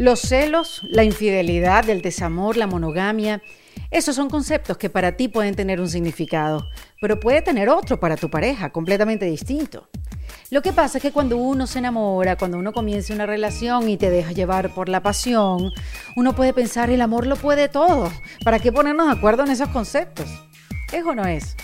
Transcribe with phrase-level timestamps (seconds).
[0.00, 3.42] Los celos, la infidelidad, el desamor, la monogamia,
[3.90, 6.66] esos son conceptos que para ti pueden tener un significado,
[7.02, 9.90] pero puede tener otro para tu pareja, completamente distinto.
[10.50, 13.98] Lo que pasa es que cuando uno se enamora, cuando uno comienza una relación y
[13.98, 15.70] te deja llevar por la pasión,
[16.16, 18.10] uno puede pensar, el amor lo puede todo.
[18.42, 20.30] ¿Para qué ponernos de acuerdo en esos conceptos?
[20.94, 21.58] ¿Es o no es?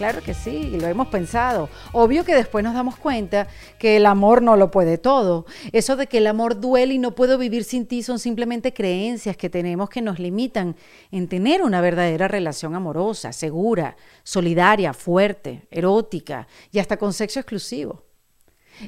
[0.00, 1.68] Claro que sí, lo hemos pensado.
[1.92, 5.44] Obvio que después nos damos cuenta que el amor no lo puede todo.
[5.72, 9.36] Eso de que el amor duele y no puedo vivir sin ti son simplemente creencias
[9.36, 10.74] que tenemos que nos limitan
[11.10, 18.09] en tener una verdadera relación amorosa, segura, solidaria, fuerte, erótica y hasta con sexo exclusivo.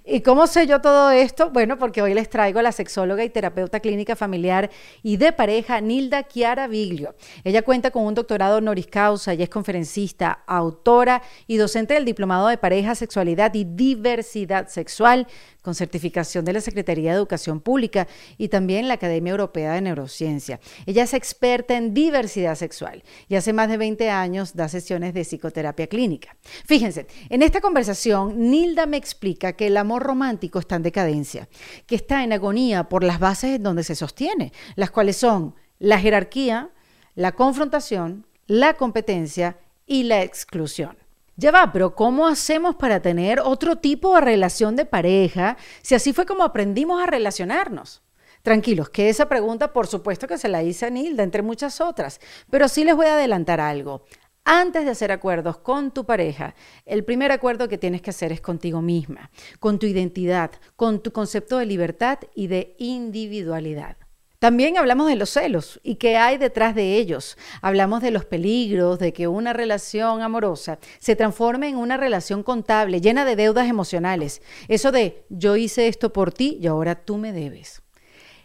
[0.04, 1.50] ¿Y cómo sé yo todo esto?
[1.50, 4.70] Bueno, porque hoy les traigo a la sexóloga y terapeuta clínica familiar
[5.02, 7.14] y de pareja Nilda Chiara Viglio.
[7.44, 12.48] Ella cuenta con un doctorado honoris causa y es conferencista, autora y docente del Diplomado
[12.48, 15.26] de Pareja, Sexualidad y Diversidad Sexual
[15.62, 20.60] con certificación de la Secretaría de Educación Pública y también la Academia Europea de Neurociencia.
[20.86, 25.22] Ella es experta en diversidad sexual y hace más de 20 años da sesiones de
[25.22, 26.36] psicoterapia clínica.
[26.66, 31.48] Fíjense, en esta conversación Nilda me explica que el amor romántico está en decadencia,
[31.86, 36.70] que está en agonía por las bases donde se sostiene, las cuales son la jerarquía,
[37.14, 40.96] la confrontación, la competencia y la exclusión.
[41.36, 46.12] Ya va, pero ¿cómo hacemos para tener otro tipo de relación de pareja si así
[46.12, 48.02] fue como aprendimos a relacionarnos?
[48.42, 52.20] Tranquilos, que esa pregunta por supuesto que se la hice a Nilda, entre muchas otras,
[52.50, 54.04] pero sí les voy a adelantar algo.
[54.44, 58.40] Antes de hacer acuerdos con tu pareja, el primer acuerdo que tienes que hacer es
[58.40, 63.96] contigo misma, con tu identidad, con tu concepto de libertad y de individualidad.
[64.40, 67.38] También hablamos de los celos y qué hay detrás de ellos.
[67.60, 73.00] Hablamos de los peligros de que una relación amorosa se transforme en una relación contable
[73.00, 74.42] llena de deudas emocionales.
[74.66, 77.81] Eso de yo hice esto por ti y ahora tú me debes.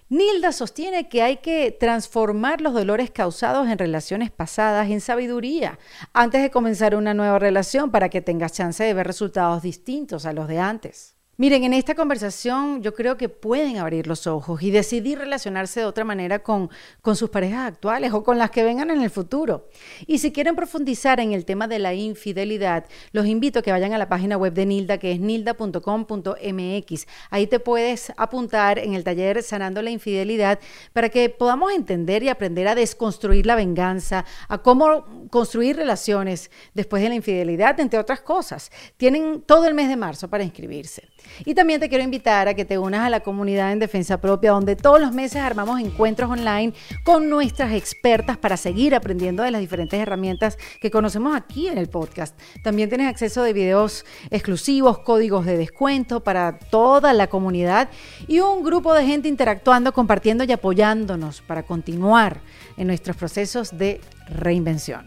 [0.10, 5.80] Nilda sostiene que hay que transformar los dolores causados en relaciones pasadas en sabiduría
[6.14, 10.32] antes de comenzar una nueva relación para que tengas chance de ver resultados distintos a
[10.32, 11.17] los de antes.
[11.40, 15.86] Miren, en esta conversación yo creo que pueden abrir los ojos y decidir relacionarse de
[15.86, 16.72] otra manera con,
[17.14, 19.70] sus parejas actuales o con las que vengan en el futuro.
[20.08, 23.94] Y si quieren profundizar en el tema de la infidelidad, los invito a que vayan
[23.94, 27.08] a la página web de Nilda, que es nilda.com.mx.
[27.30, 30.60] Ahí te puedes apuntar en el taller Sanando la Infidelidad
[30.92, 37.04] para que podamos entender y aprender a desconstruir la venganza, a cómo construir relaciones después
[37.04, 38.72] de la infidelidad, entre otras cosas.
[38.98, 41.08] Tienen todo el mes de marzo para inscribirse.
[41.46, 44.52] Y también te quiero invitar a que te unas a la comunidad en Defensa Propia,
[44.52, 46.74] donde todos los meses armamos encuentros online
[47.04, 51.88] con nuestras expertas para seguir aprendiendo de las diferentes herramientas que conocemos aquí en el
[51.88, 52.38] podcast.
[52.64, 57.90] También tienes acceso de videos exclusivos, códigos de descuento para toda la comunidad
[58.28, 62.42] y un grupo de gente interactuando, compartiendo y apoyándonos para continuar
[62.78, 65.06] en nuestros procesos de reinvención.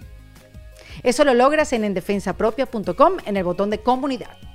[1.03, 4.50] Eso lo logras en endefensapropia.com en el botón de comunidad.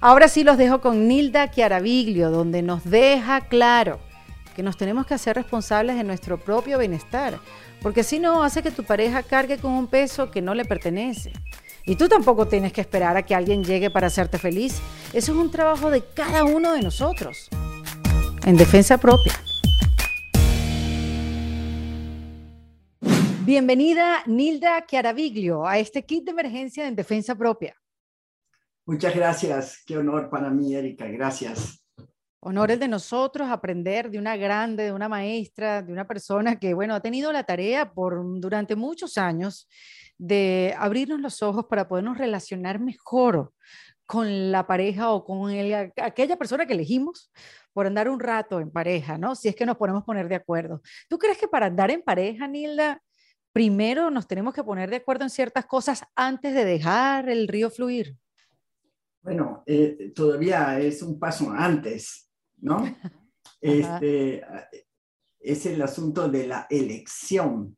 [0.00, 4.00] Ahora sí los dejo con Nilda Chiaraviglio, donde nos deja claro
[4.54, 7.38] que nos tenemos que hacer responsables de nuestro propio bienestar,
[7.80, 11.32] porque si no hace que tu pareja cargue con un peso que no le pertenece.
[11.84, 14.80] Y tú tampoco tienes que esperar a que alguien llegue para hacerte feliz.
[15.12, 17.48] Eso es un trabajo de cada uno de nosotros.
[18.44, 19.32] En defensa propia.
[23.44, 27.81] Bienvenida Nilda Chiaraviglio a este kit de emergencia en defensa propia.
[28.84, 29.82] Muchas gracias.
[29.86, 31.06] Qué honor para mí, Erika.
[31.06, 31.82] Gracias.
[32.40, 36.74] Honor el de nosotros aprender de una grande, de una maestra, de una persona que,
[36.74, 39.68] bueno, ha tenido la tarea por durante muchos años
[40.18, 43.52] de abrirnos los ojos para podernos relacionar mejor
[44.06, 45.50] con la pareja o con
[45.96, 47.32] aquella persona que elegimos
[47.72, 49.36] por andar un rato en pareja, ¿no?
[49.36, 50.82] Si es que nos podemos poner de acuerdo.
[51.08, 53.00] ¿Tú crees que para andar en pareja, Nilda,
[53.52, 57.70] primero nos tenemos que poner de acuerdo en ciertas cosas antes de dejar el río
[57.70, 58.16] fluir?
[59.22, 62.78] Bueno, eh, todavía es un paso antes, ¿no?
[63.60, 64.42] Este,
[65.38, 67.76] es el asunto de la elección,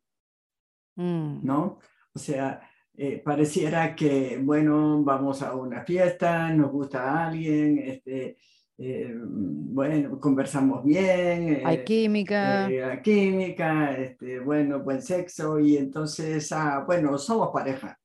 [0.96, 1.44] mm.
[1.44, 1.78] ¿no?
[2.14, 8.38] O sea, eh, pareciera que, bueno, vamos a una fiesta, nos gusta a alguien, este,
[8.78, 11.60] eh, bueno, conversamos bien.
[11.66, 12.66] hay química.
[12.66, 17.98] hay química, este, bueno, buen sexo, y entonces, ah, bueno, somos pareja.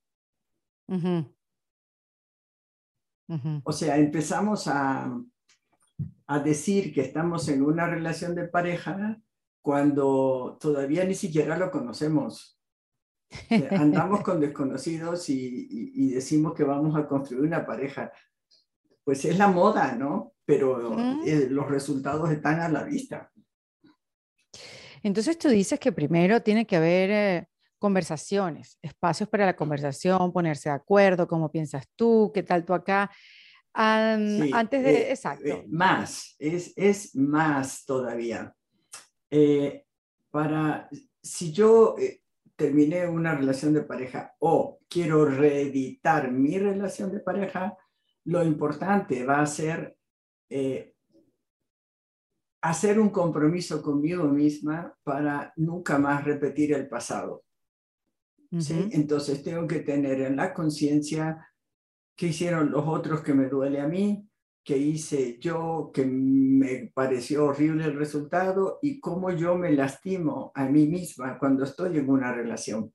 [3.63, 5.15] O sea, empezamos a,
[6.27, 9.19] a decir que estamos en una relación de pareja
[9.61, 12.59] cuando todavía ni siquiera lo conocemos.
[13.71, 18.11] Andamos con desconocidos y, decimos que vamos a construir una pareja.
[19.03, 20.33] Pues es la moda, ¿no?
[20.45, 23.31] Pero eh, los resultados están a la vista.
[25.03, 27.48] Entonces tú dices que primero tiene que haber eh,
[27.79, 33.09] conversaciones, espacios para la conversación, ponerse de acuerdo, cómo piensas tú, qué tal tú acá.
[33.73, 35.47] antes de, eh, exacto.
[35.47, 38.53] Eh, más, es, es más todavía.
[40.29, 40.89] para,
[41.23, 41.95] si yo
[42.55, 47.77] terminé una relación de pareja o quiero reeditar mi relación de pareja,
[48.25, 49.95] lo importante va a ser
[52.61, 57.43] hacer un compromiso conmigo misma para nunca más repetir el pasado.
[58.57, 58.89] ¿Sí?
[58.91, 61.47] Entonces tengo que tener en la conciencia
[62.15, 64.27] qué hicieron los otros que me duele a mí,
[64.63, 70.65] qué hice yo que me pareció horrible el resultado y cómo yo me lastimo a
[70.65, 72.93] mí misma cuando estoy en una relación.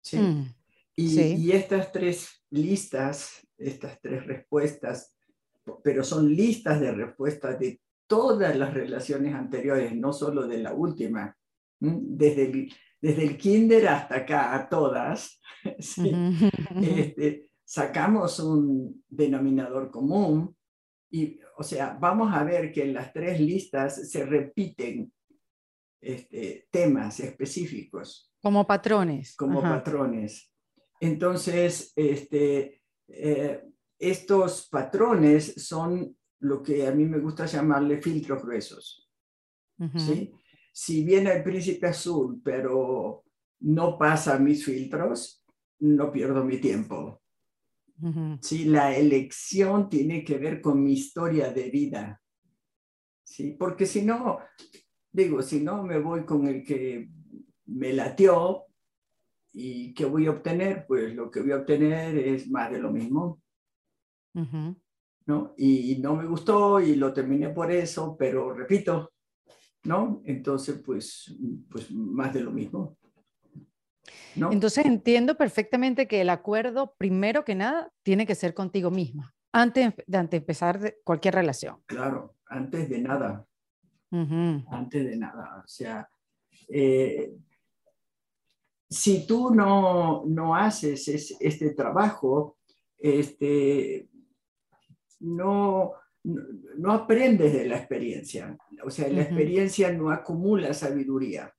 [0.00, 0.18] ¿sí?
[0.18, 0.54] Mm,
[0.96, 5.16] y, y estas tres listas, estas tres respuestas,
[5.82, 11.36] pero son listas de respuestas de todas las relaciones anteriores, no solo de la última,
[11.80, 12.72] desde el,
[13.02, 20.56] desde el kinder hasta acá, a todas, este, sacamos un denominador común
[21.10, 25.12] y, o sea, vamos a ver que en las tres listas se repiten
[26.00, 28.32] este, temas específicos.
[28.40, 29.34] Como patrones.
[29.36, 30.50] Como patrones.
[31.00, 33.64] Entonces, este, eh,
[33.98, 39.10] estos patrones son lo que a mí me gusta llamarle filtros gruesos.
[39.96, 40.32] ¿sí?
[40.72, 43.24] Si viene el príncipe azul, pero
[43.60, 45.44] no pasa mis filtros,
[45.80, 47.20] no pierdo mi tiempo.
[48.40, 48.64] ¿sí?
[48.64, 52.22] La elección tiene que ver con mi historia de vida.
[53.22, 53.54] ¿sí?
[53.58, 54.38] Porque si no,
[55.12, 57.10] digo, si no me voy con el que
[57.66, 58.64] me latió,
[59.52, 60.86] ¿y qué voy a obtener?
[60.88, 63.40] Pues lo que voy a obtener es más de lo mismo.
[65.26, 65.54] ¿no?
[65.56, 69.12] Y no me gustó y lo terminé por eso, pero repito,
[69.84, 70.22] ¿no?
[70.24, 71.34] Entonces, pues,
[71.70, 72.96] pues más de lo mismo.
[74.36, 74.52] ¿no?
[74.52, 79.94] Entonces entiendo perfectamente que el acuerdo, primero que nada, tiene que ser contigo misma, antes
[80.06, 81.82] de, antes empezar cualquier relación.
[81.86, 83.46] Claro, antes de nada.
[84.10, 85.62] Antes de nada.
[85.64, 86.06] O sea,
[86.68, 87.34] eh,
[88.88, 92.58] si tú no, no haces este trabajo,
[92.98, 94.08] este,
[95.20, 95.92] no,
[96.24, 98.56] no, aprendes de la experiencia.
[98.84, 101.52] O sea, la experiencia no acumula sabiduría,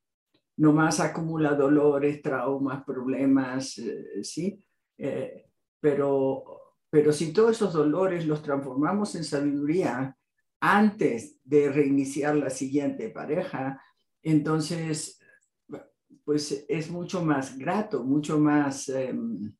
[0.57, 4.63] nomás acumula dolores, traumas, problemas, eh, ¿sí?
[4.98, 5.45] Eh,
[5.80, 6.44] pero,
[6.89, 10.18] pero si todos esos dolores los transformamos en sabiduría
[10.60, 13.81] antes de reiniciar la siguiente pareja,
[14.21, 15.19] entonces,
[16.24, 18.88] pues es mucho más grato, mucho más...
[18.89, 19.54] Em,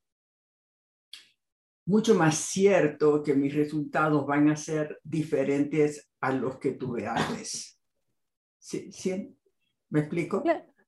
[1.86, 7.80] mucho más cierto que mis resultados van a ser diferentes a los que tuve antes.
[8.58, 8.92] ¿Sí?
[8.92, 9.36] ¿Sí?
[9.90, 10.44] ¿Me explico?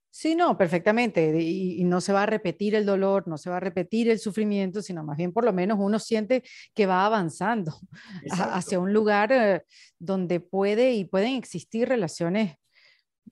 [0.09, 1.41] Sí, no, perfectamente.
[1.41, 4.81] Y, no se va a repetir el dolor, no se va a repetir el sufrimiento,
[4.81, 6.41] sino más bien por lo menos uno siente
[6.73, 7.77] que va avanzando
[8.31, 9.63] hacia un lugar eh,
[9.99, 12.55] donde puede y pueden existir relaciones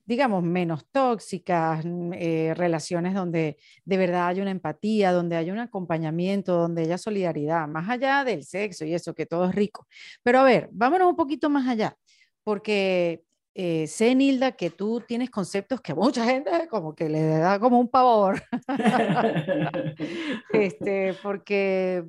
[0.06, 5.60] digamos, menos tóxicas, mm, eh, relaciones donde de verdad hay una empatía, donde hay un
[5.60, 9.88] acompañamiento, donde haya solidaridad, más allá del sexo y eso, que todo es rico.
[10.24, 11.98] Pero a ver, vámonos un poquito más allá,
[12.44, 13.24] porque
[13.56, 17.60] eh, sé, Nilda, que tú tienes conceptos que a mucha gente como que le da
[17.60, 18.42] como un pavor.
[20.54, 22.04] este, porque,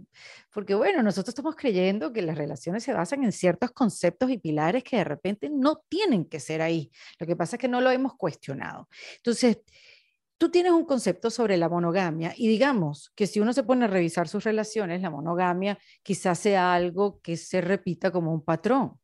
[0.52, 4.84] porque, bueno, nosotros estamos creyendo que las relaciones se basan en ciertos conceptos y pilares
[4.84, 6.90] que de repente no tienen que ser ahí.
[7.18, 8.88] Lo que pasa es que no lo hemos cuestionado.
[9.16, 9.58] Entonces,
[10.38, 13.88] tú tienes un concepto sobre la monogamia y digamos que si uno se pone a
[13.88, 18.98] revisar sus relaciones, la monogamia quizás sea algo que se repita como un patrón.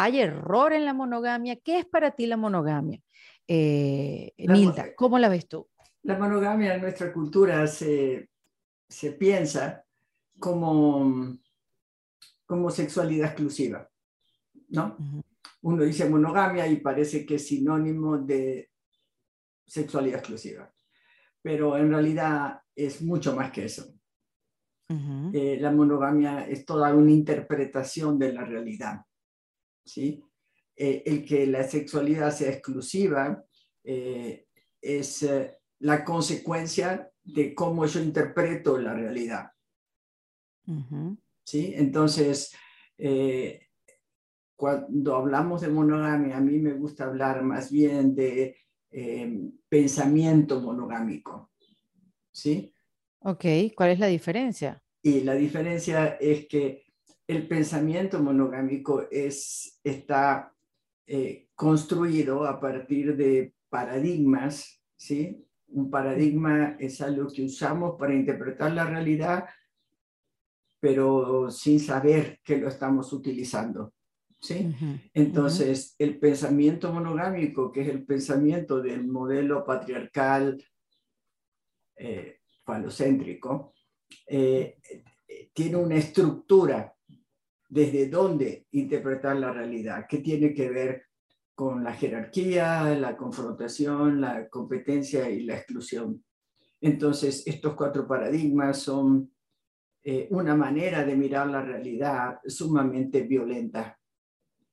[0.00, 1.56] ¿Hay error en la monogamia?
[1.56, 3.02] ¿Qué es para ti la monogamia?
[3.48, 5.68] Eh, Nilda, ¿cómo la ves tú?
[6.02, 8.30] La monogamia en nuestra cultura se,
[9.18, 9.84] piensa
[10.38, 11.36] como,
[12.46, 13.90] como sexualidad exclusiva,
[14.68, 14.96] ¿no?
[15.62, 18.70] Uno dice monogamia y parece que es sinónimo de
[19.66, 20.72] sexualidad exclusiva,
[21.42, 23.92] pero en realidad es mucho más que eso.
[25.32, 29.00] Eh, la monogamia es toda una interpretación de la realidad.
[29.88, 30.22] ¿Sí?
[30.76, 33.44] Eh, el que la sexualidad sea exclusiva
[33.82, 34.46] eh,
[34.80, 39.50] es eh, la consecuencia de cómo yo interpreto la realidad.
[41.44, 41.72] ¿Sí?
[41.74, 42.52] Entonces,
[44.54, 48.56] cuando hablamos de monogamia, a mí me gusta hablar más bien de
[49.68, 51.52] pensamiento monogámico.
[52.30, 52.74] ¿Sí?
[53.20, 54.82] Ok, ¿cuál es la diferencia?
[55.02, 56.87] Y la diferencia es que
[57.28, 60.54] el pensamiento monogámico es, está
[61.06, 65.44] eh, construido a partir de paradigmas, ¿sí?
[65.68, 69.44] Un paradigma es algo que usamos para interpretar la realidad,
[70.80, 73.92] pero sin saber que lo estamos utilizando.
[74.40, 74.74] ¿sí?
[75.12, 80.64] Entonces, el pensamiento monogámico, que es el pensamiento del modelo patriarcal
[81.96, 83.74] eh, falocéntrico,
[84.26, 84.78] eh,
[85.52, 86.94] tiene una estructura
[87.68, 91.02] desde dónde interpretar la realidad, que tiene que ver
[91.54, 96.24] con la jerarquía, la confrontación, la competencia y la exclusión.
[96.80, 99.30] Entonces, estos cuatro paradigmas son
[100.04, 103.98] eh, una manera de mirar la realidad sumamente violenta.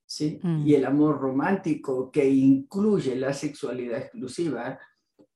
[0.04, 0.38] ¿sí?
[0.42, 0.66] Mm.
[0.66, 4.78] Y el amor romántico que incluye la sexualidad exclusiva,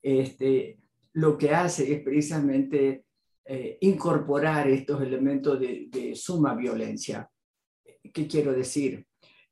[0.00, 0.78] este,
[1.14, 3.04] lo que hace es precisamente
[3.44, 7.28] eh, incorporar estos elementos de, de suma violencia.
[8.12, 9.06] ¿Qué quiero decir?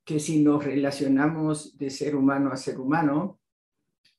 [0.08, 3.38] que si nos relacionamos de ser humano a ser humano,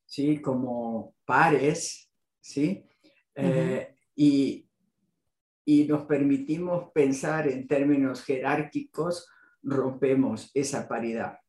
[0.06, 0.40] ¿sí?
[0.40, 2.86] Como pares, ¿sí?
[3.34, 4.70] Eh, y,
[5.66, 9.28] y nos permitimos pensar en términos jerárquicos,
[9.64, 11.40] rompemos esa paridad.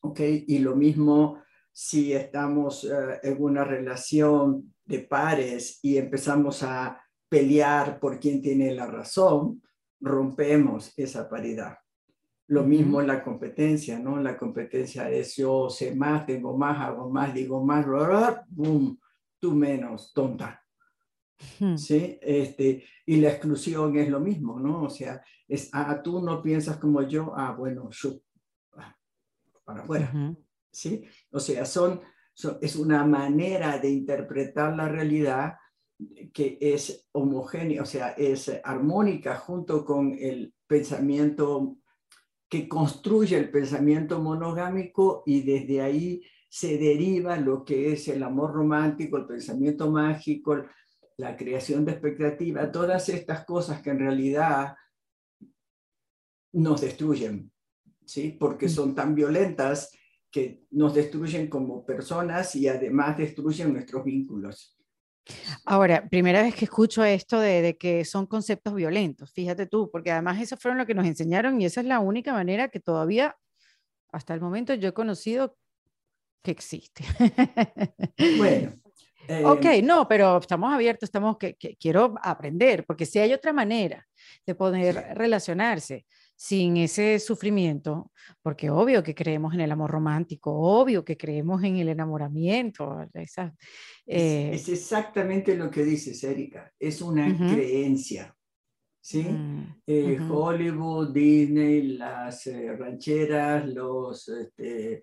[0.00, 0.18] ¿Ok?
[0.48, 1.40] Y lo mismo
[1.70, 8.74] si estamos eh, en una relación de pares y empezamos a pelear por quién tiene
[8.74, 9.62] la razón,
[10.04, 11.78] rompemos esa paridad.
[12.48, 14.20] Lo mismo la competencia, ¿no?
[14.20, 17.86] La competencia es yo sé más, tengo más, hago más, digo más,
[18.48, 19.00] boom,
[19.38, 20.62] tú menos, tonta.
[21.76, 22.18] ¿Sí?
[22.20, 24.82] Este, y la exclusión es lo mismo, ¿no?
[24.82, 28.20] O sea, es, ah, tú no piensas como yo, ah, bueno, yo,
[28.76, 28.94] ah,
[29.64, 30.12] para afuera.
[30.70, 31.04] ¿Sí?
[31.30, 32.02] O sea, son,
[32.34, 35.54] son, es una manera de interpretar la realidad
[36.32, 41.78] que es homogénea, o sea, es armónica junto con el pensamiento
[42.48, 48.52] que construye el pensamiento monogámico y desde ahí se deriva lo que es el amor
[48.52, 50.64] romántico, el pensamiento mágico,
[51.16, 54.74] la creación de expectativa, todas estas cosas que en realidad
[56.52, 57.50] nos destruyen,
[58.04, 58.36] ¿sí?
[58.38, 59.90] Porque son tan violentas
[60.30, 64.73] que nos destruyen como personas y además destruyen nuestros vínculos.
[65.64, 70.40] Ahora, primera vez que escucho esto de, que son conceptos violentos, fíjate tú, porque además
[70.40, 73.36] eso fueron lo que nos enseñaron y esa es la única manera que todavía,
[74.12, 75.56] hasta el momento, yo he conocido
[76.42, 77.04] que existe.
[78.38, 78.74] Bueno.
[79.44, 84.06] ok, em, no, pero estamos abiertos, estamos que, quiero aprender, porque si hay otra manera
[84.46, 86.04] de poder relacionarse
[86.44, 91.76] sin ese sufrimiento, porque obvio que creemos en el amor romántico, obvio que creemos en
[91.76, 93.00] el enamoramiento.
[93.14, 93.54] Esa,
[94.06, 98.36] eh, es, exactamente lo que dices, Erika, es una creencia.
[99.00, 99.26] ¿sí?
[99.86, 105.02] Eh, Hollywood, Disney, las eh, rancheras, los, este,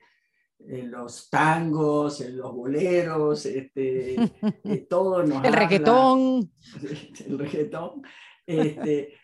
[0.59, 4.15] los tangos, los boleros, este,
[4.87, 6.51] todo nos El reggaetón.
[7.25, 8.03] El reggaetón.
[8.45, 9.20] Este,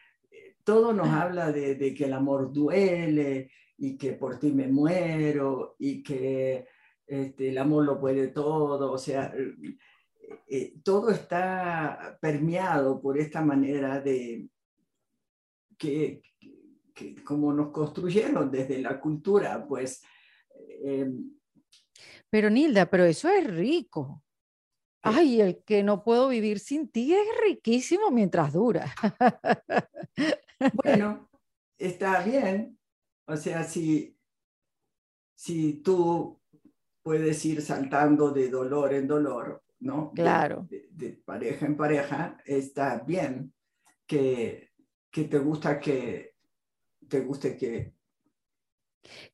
[0.68, 6.04] todo nos habla de, que el amor duele y que por ti me muero y
[6.04, 6.68] que
[7.06, 9.78] este, el amor lo puede todo, o sea, eh,
[10.46, 14.50] eh, todo está permeado por esta manera de
[15.78, 16.22] que,
[17.24, 20.04] como nos construyeron desde la cultura, pues...
[20.84, 21.32] Em,
[22.30, 24.22] pero Nilda, pero eso es rico.
[25.02, 28.94] Ay, el que no puedo vivir sin ti es riquísimo mientras dura.
[30.74, 31.30] Bueno,
[31.78, 32.78] está bien.
[33.26, 34.18] O sea, si,
[35.36, 36.42] si tú
[37.02, 40.12] puedes ir saltando de dolor en dolor, ¿no?
[40.14, 40.68] Claro.
[40.70, 43.54] De, pareja en pareja, está bien
[44.06, 44.72] que,
[45.12, 46.36] que te gusta que
[47.08, 47.94] te guste que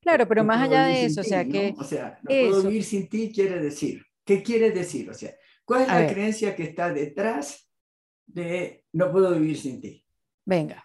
[0.02, 1.74] Claro, pero más allá de eso, o sea que...
[1.78, 4.06] O sea, no puedo vivir sin ti quiere decir.
[4.24, 5.10] ¿Qué quiere decir?
[5.10, 5.34] O sea,
[5.66, 7.68] ¿cuál es la creencia que está detrás
[8.28, 10.06] de no puedo vivir sin ti?
[10.46, 10.83] Venga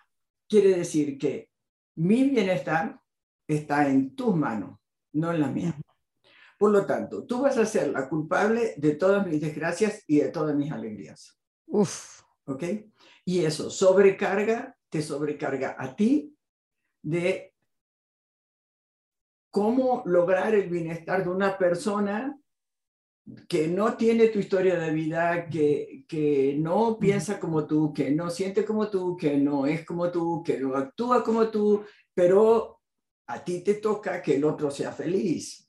[0.49, 1.50] quiere decir que
[1.97, 3.00] mi bienestar
[3.47, 4.78] está en tus manos,
[5.12, 5.75] no en la mía.
[6.59, 10.28] Por lo tanto, tú vas a ser la culpable de todas mis desgracias y de
[10.28, 11.38] todas mis alegrías.
[11.67, 12.23] Uf.
[12.47, 12.64] ¿Ok?
[13.25, 16.35] Y eso sobrecarga, te sobrecarga a ti
[17.02, 17.55] de
[19.50, 22.38] cómo lograr el bienestar de una persona
[23.49, 28.30] que no tiene tu historia de vida, que, que no piensa como tú, que no
[28.30, 32.80] siente como tú, que no es como tú, que no actúa como tú, pero
[33.26, 35.68] a ti te toca que el otro sea feliz.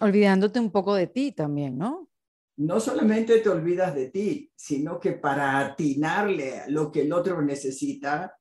[0.00, 2.08] Olvidándote un poco de ti también, ¿no?
[2.56, 7.40] No solamente te olvidas de ti, sino que para atinarle a lo que el otro
[7.40, 8.38] necesita,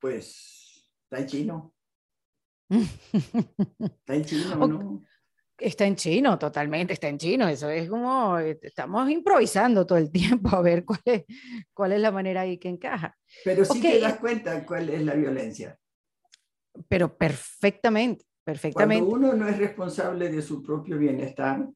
[0.00, 1.72] pues está chino.
[2.70, 5.04] Está en chino, ¿no?
[5.58, 7.48] Está en chino, totalmente, está en chino.
[7.48, 10.10] Eso es como, eh, estamos improvisando todo el
[10.40, 11.24] tiempo a ver cuál es,
[11.72, 13.16] cuál es la manera ahí que encaja.
[13.44, 15.78] Pero sí te das cuenta cuál es la violencia.
[16.88, 19.08] Pero perfectamente, perfectamente.
[19.08, 21.66] Cuando uno no es responsable de su propio bienestar,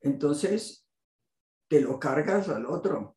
[0.00, 0.84] entonces
[1.68, 3.16] te lo cargas al otro.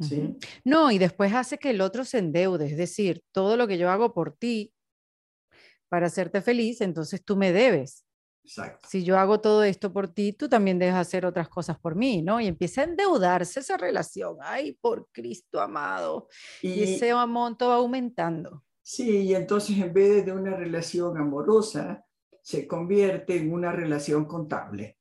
[0.00, 0.36] ¿Sí?
[0.64, 3.90] No, y después hace que el otro se endeude, es decir, todo lo que yo
[3.90, 4.72] hago por ti
[5.92, 8.06] para hacerte feliz, entonces tú me debes.
[8.42, 8.88] Exacto.
[8.88, 12.22] Si yo hago todo esto por ti, tú también debes hacer otras cosas por mí,
[12.22, 12.40] ¿no?
[12.40, 14.38] Y empieza a endeudarse esa relación.
[14.40, 16.28] Ay, por Cristo amado.
[16.62, 18.64] Y, ese monto va aumentando.
[18.80, 22.02] Sí, y entonces en vez de una relación amorosa,
[22.40, 24.96] se convierte en una relación contable.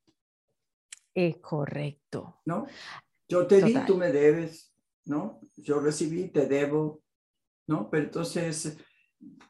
[1.14, 2.42] Es correcto.
[2.44, 2.66] ¿No?
[3.30, 5.40] Yo te di, tú me debes, ¿no?
[5.56, 7.02] Yo recibí, te debo,
[7.68, 7.90] ¿no?
[7.90, 8.78] Pero entonces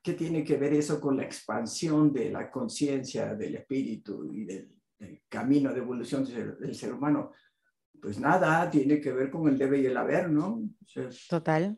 [0.03, 4.77] ¿Qué tiene que ver eso con la expansión de la conciencia, del espíritu y del,
[5.29, 7.31] camino de evolución del ser, humano?
[8.01, 10.61] Pues nada, tiene que ver con el debe y el haber, ¿no?
[11.29, 11.77] Total.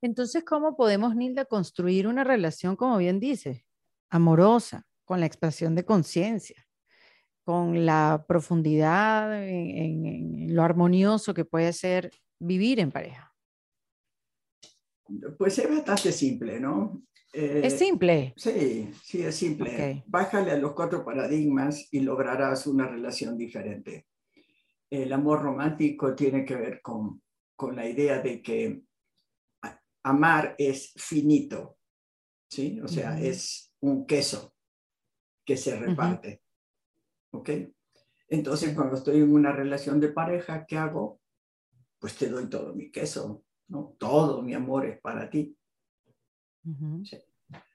[0.00, 3.64] Entonces, ¿cómo podemos, Nilda, construir una relación, como bien dice,
[4.10, 6.66] amorosa, con la expresión de conciencia,
[7.44, 13.34] con la profundidad en, lo armonioso que puede ser vivir en pareja?
[15.38, 17.02] Pues es bastante simple, ¿no?
[17.32, 18.34] ¿Es eh, simple?
[18.36, 20.04] Sí, sí, es simple.
[20.06, 24.06] Bájale a los cuatro paradigmas y lograrás una relación diferente.
[24.90, 27.22] El amor romántico tiene que ver con,
[27.56, 28.82] con la idea de que
[30.02, 31.78] amar es finito,
[32.48, 32.80] ¿sí?
[32.80, 34.54] O sea, es un queso
[35.44, 36.42] que se reparte,
[37.30, 37.50] ¿ok?
[38.28, 41.20] Entonces, cuando estoy en una relación de pareja, ¿qué hago?
[41.98, 43.94] Pues te doy todo mi queso, ¿no?
[43.98, 45.56] Todo mi amor es para ti.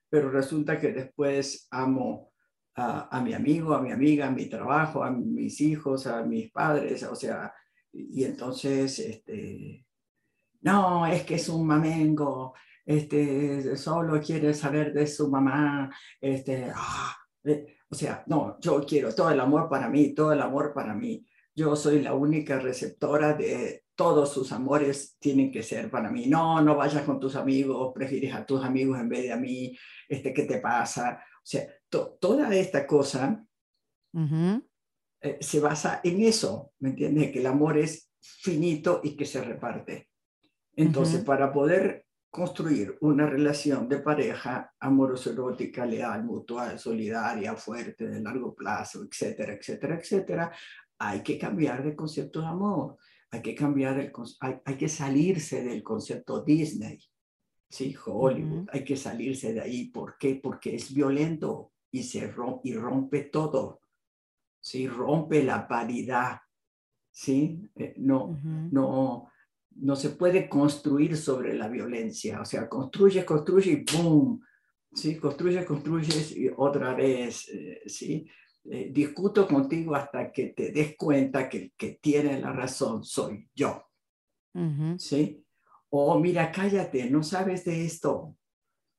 [0.09, 2.31] Pero resulta que después amo
[2.75, 6.51] a, a, mi amigo, a mi amiga, a mi trabajo, a mis hijos, a mis
[6.51, 7.53] padres, o sea,
[7.91, 9.85] y entonces, este,
[10.63, 12.53] no, es que es un mamengo,
[12.85, 17.15] este, solo quiere saber de su mamá, este, ah,
[17.89, 21.25] o sea, no, yo quiero todo el amor para mí, todo el amor para mí.
[21.55, 26.25] Yo soy la única receptora de todos sus amores tienen que ser para mí.
[26.25, 29.77] No, no vayas con tus amigos, prefieres a tus amigos en vez de a mí,
[30.09, 31.23] este, ¿qué te pasa?
[31.37, 33.45] O sea, toda esta cosa
[35.21, 37.31] eh, se basa en eso, ¿me entiendes?
[37.31, 40.09] Que el amor es finito y que se reparte.
[40.75, 48.21] Entonces, para poder construir una relación de pareja amoroso, erótica, leal, mutual, solidaria, fuerte, de
[48.21, 50.51] largo plazo, etcétera, etcétera, etcétera,
[50.97, 52.97] hay que cambiar de concepto de amor,
[53.29, 56.99] hay que cambiar el, hay, hay que salirse del concepto Disney,
[57.69, 60.39] sí, Hollywood, hay que salirse de ahí, ¿por qué?
[60.41, 63.81] Porque es violento y se rompe, y rompe todo,
[64.59, 66.39] sí, rompe la paridad,
[67.11, 68.39] sí, eh, no,
[68.71, 69.29] no
[69.77, 74.39] no se puede construir sobre la violencia, o sea, construyes, construyes y ¡pum!
[74.93, 75.17] ¿Sí?
[75.17, 78.27] Construyes, construyes y otra vez, eh, ¿sí?
[78.65, 83.49] Eh, discuto contigo hasta que te des cuenta que el que tiene la razón soy
[83.53, 83.83] yo,
[84.97, 85.43] ¿sí?
[85.89, 88.37] O mira, cállate, no sabes de esto,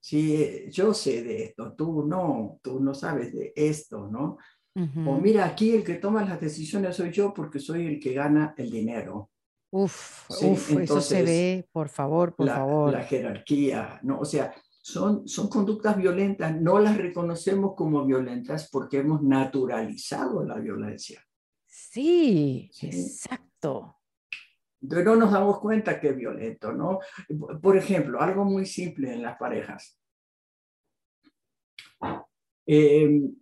[0.00, 4.36] sí, yo sé de esto, tú no, tú no sabes de esto, ¿no?
[4.76, 8.54] O mira, aquí el que toma las decisiones soy yo porque soy el que gana
[8.58, 9.30] el dinero.
[9.76, 12.92] Uf, eso se ve, por favor, por favor.
[12.92, 14.20] La jerarquía, ¿no?
[14.20, 20.60] O sea, son, son conductas violentas, no las reconocemos como violentas porque hemos naturalizado la
[20.60, 21.20] violencia.
[21.66, 23.98] Sí, exacto.
[24.80, 27.00] Entonces no nos damos cuenta que es violento, ¿no?
[27.60, 29.98] Por ejemplo, algo muy simple en las parejas.
[32.64, 33.34] Em,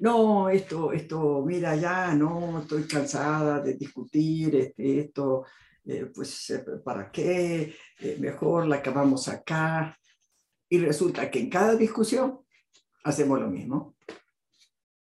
[0.00, 5.44] no, esto, esto, mira, ya no, estoy cansada de discutir este, esto,
[5.84, 7.74] eh, pues, eh, ¿para qué?
[8.00, 9.96] Eh, mejor la acabamos acá.
[10.68, 12.40] Y resulta que en cada discusión
[13.04, 13.94] hacemos lo mismo.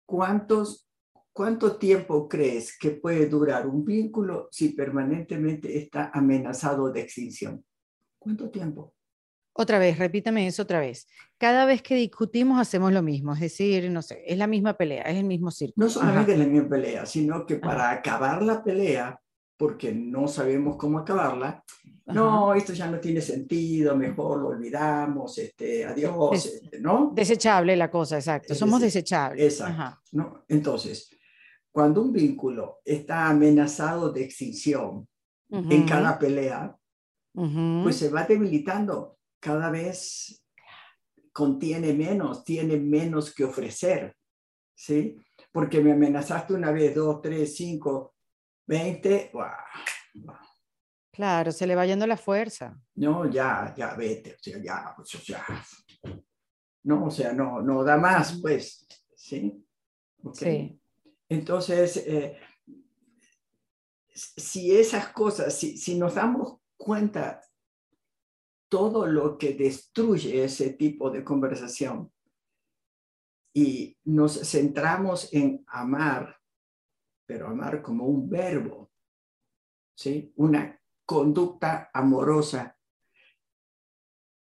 [0.05, 0.87] ¿Cuántos,
[1.33, 7.63] ¿Cuánto tiempo crees que puede durar un vínculo si permanentemente está amenazado de extinción?
[8.17, 8.93] ¿Cuánto tiempo?
[9.53, 11.07] Otra vez, repítame eso otra vez.
[11.37, 15.03] Cada vez que discutimos hacemos lo mismo, es decir, no sé, es la misma pelea,
[15.03, 15.85] es el mismo círculo.
[15.85, 19.19] No solamente es la misma pelea, sino que para acabar la pelea,
[19.57, 21.63] porque no sabemos cómo acabarla,
[22.05, 27.11] no, esto ya no tiene sentido, mejor lo olvidamos, este, adiós, este, ¿no?
[27.13, 29.59] Desechable la cosa, exacto, somos desechables.
[29.59, 30.43] Exacto, ¿no?
[30.47, 31.09] Entonces,
[31.71, 35.07] cuando un vínculo está amenazado de extinción
[35.51, 36.75] en cada pelea,
[37.33, 40.43] pues se va debilitando cada vez
[41.31, 44.15] contiene menos, tiene menos que ofrecer,
[44.75, 45.17] ¿sí?
[45.51, 48.15] Porque me amenazaste una vez, dos, tres, cinco,
[48.65, 49.31] veinte,
[51.11, 52.79] Claro, se le va yendo la fuerza.
[52.95, 55.45] No, ya, ya, vete, o sea, ya, o sea,
[56.83, 59.65] no, o sea, no, no da más, pues, ¿sí?
[60.33, 60.79] Sí.
[61.27, 62.39] Entonces, eh,
[64.13, 67.41] si esas cosas, si, si nos damos cuenta
[68.69, 72.11] todo lo que destruye ese tipo de conversación
[73.53, 76.37] y nos centramos en amar,
[77.25, 78.91] pero amar como un verbo,
[79.95, 80.31] ¿sí?
[80.35, 82.77] Una conducta amorosa.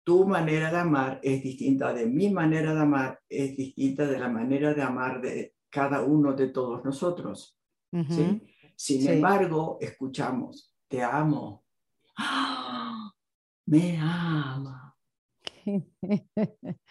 [0.04, 4.30] Tu manera de amar es distinta de mi manera de amar, es distinta de la
[4.30, 7.58] manera de amar de cada uno de todos nosotros.
[7.92, 8.42] ¿sí?
[8.76, 11.66] Sin embargo, escuchamos, te amo.
[12.18, 13.12] ¡Ah!
[13.68, 14.96] Me ama.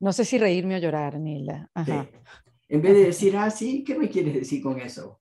[0.00, 1.70] no sé si reírme o llorar, Nila.
[2.68, 5.20] En vez de decir, ah, sí, ¿qué me quieres decir con eso?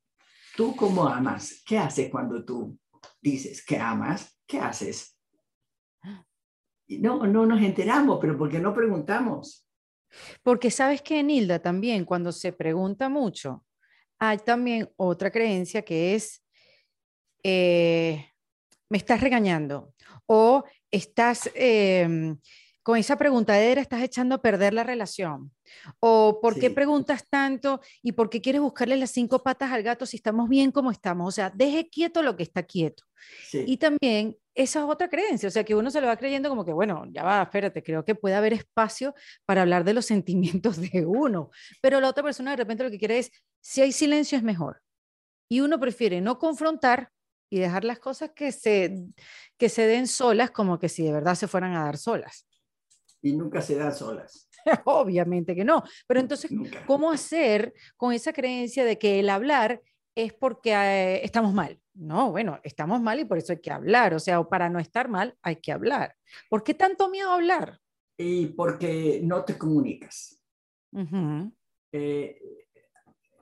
[0.56, 1.64] ¿Tú cómo amas?
[1.66, 2.78] ¿Qué haces cuando tú
[3.22, 4.38] dices que amas?
[4.46, 5.18] ¿Qué haces?
[6.88, 9.68] No, no nos enteramos, pero porque no preguntamos.
[10.44, 13.66] Porque sabes que, Nilda, también cuando se pregunta mucho,
[14.20, 16.44] hay también otra creencia que es,
[17.42, 18.28] eh,
[18.90, 19.93] me estás regañando
[20.26, 22.38] o estás em,
[22.84, 25.52] con esa preguntadera, estás echando a perder la relación.
[26.00, 30.06] O por qué preguntas tanto y por qué quieres buscarle las cinco patas al gato
[30.06, 31.28] si estamos bien como estamos.
[31.28, 33.04] O sea, deje quieto lo que está quieto.
[33.54, 36.64] Y también esa es otra creencia, o sea, que uno se lo va creyendo como
[36.64, 40.80] que, bueno, ya va, espérate, creo que puede haber espacio para hablar de los sentimientos
[40.80, 41.50] de uno,
[41.82, 43.32] pero la otra persona de repente lo que quiere es,
[43.62, 44.82] si hay silencio es mejor.
[45.50, 47.10] Y uno prefiere no confrontar
[47.54, 49.06] y dejar las cosas que se,
[49.60, 52.48] que se den solas como que si de verdad se fueran a dar solas.
[53.22, 54.50] Y nunca se dan solas.
[54.86, 55.84] Obviamente que no.
[56.08, 56.50] Pero entonces,
[56.88, 59.84] ¿cómo hacer con esa creencia de que el hablar
[60.16, 61.80] es porque eh, estamos mal?
[61.94, 64.16] No, bueno, estamos mal y por eso hay que hablar.
[64.16, 66.16] O sea, para no estar mal hay que hablar.
[66.50, 67.80] ¿Por qué tanto miedo a hablar?
[68.18, 70.42] Y porque no te comunicas.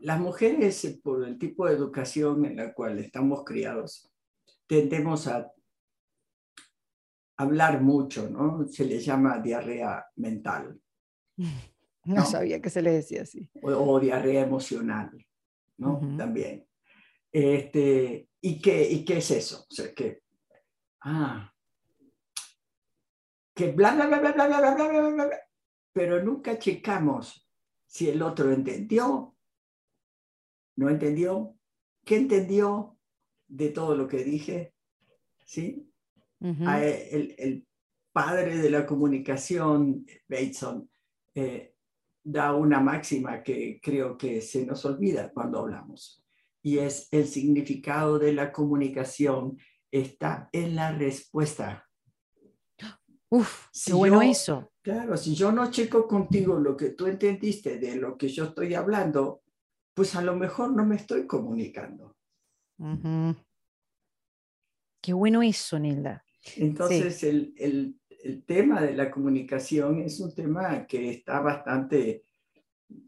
[0.02, 4.12] Las mujeres, eh, por el tipo de educación en la cual estamos criados,
[4.68, 5.52] tendemos a
[7.38, 8.68] hablar mucho, ¿no?
[8.68, 10.80] Se le llama diarrea mental.
[12.06, 13.50] No, sabía que se le decía así.
[13.62, 15.12] O, diarrea emocional,
[15.78, 16.00] ¿no?
[16.18, 16.68] También.
[17.32, 19.66] Este, ¿y, qué, ¿Y qué es eso?
[19.70, 20.24] O sea, que,
[21.02, 21.52] ah,
[23.54, 25.40] que bla, bla, bla, bla, bla, bla, bla, bla, bla, bla,
[25.94, 27.48] pero nunca checamos
[27.86, 29.36] si el otro entendió
[30.75, 31.55] ¿No entendió?
[32.05, 32.97] ¿Qué entendió
[33.47, 34.73] de todo lo que dije?
[35.45, 35.88] ¿Sí?
[36.39, 37.67] el,
[38.13, 40.89] padre de la comunicación, Bateson,
[41.34, 41.75] eh,
[42.23, 46.23] da una máxima que creo que se nos olvida cuando hablamos,
[46.62, 49.57] y es el significado de la comunicación
[49.91, 51.88] está en la respuesta.
[53.29, 54.71] Uf, qué bueno eso.
[54.81, 58.73] Claro, si yo no checo contigo lo que tú entendiste de lo que yo estoy
[58.73, 59.41] hablando,
[59.93, 62.15] pues a lo mejor no me estoy comunicando.
[65.01, 66.23] Qué bueno eso, Nilda.
[66.56, 72.25] Entonces, el, el, el, tema de la comunicación es un tema que está bastante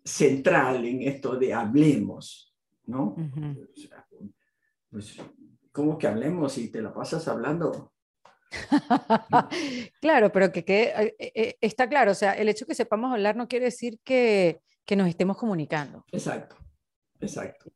[0.04, 2.54] central en esto de hablemos,
[2.86, 3.16] ¿no?
[4.90, 5.18] pues,
[5.72, 7.92] ¿cómo que hablemos si te la pasas hablando?
[10.02, 13.12] claro, pero que, que eh, eh, está claro, o sea, el hecho de que sepamos
[13.12, 16.06] hablar no quiere decir que, que nos estemos comunicando.
[16.12, 16.63] Exacto.
[17.24, 17.72] Exacto.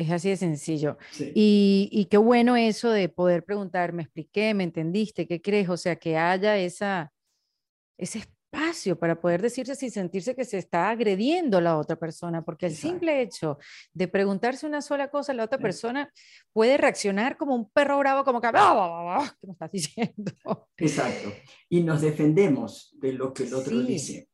[0.00, 0.96] Es así de sencillo.
[1.34, 5.68] Y, qué bueno eso de poder preguntar, me expliqué, me entendiste, ¿qué crees?
[5.68, 7.12] O sea, que haya esa,
[7.98, 12.42] ese espacio para poder decirse sin sentirse que se está agrediendo a la otra persona,
[12.42, 13.58] porque el simple hecho
[13.92, 16.10] de preguntarse una sola cosa la otra persona
[16.50, 20.32] puede reaccionar como un perro bravo, como que, ¿qué me estás diciendo?
[20.78, 21.30] Exacto.
[21.68, 24.29] Y nos defendemos de lo que el otro dice.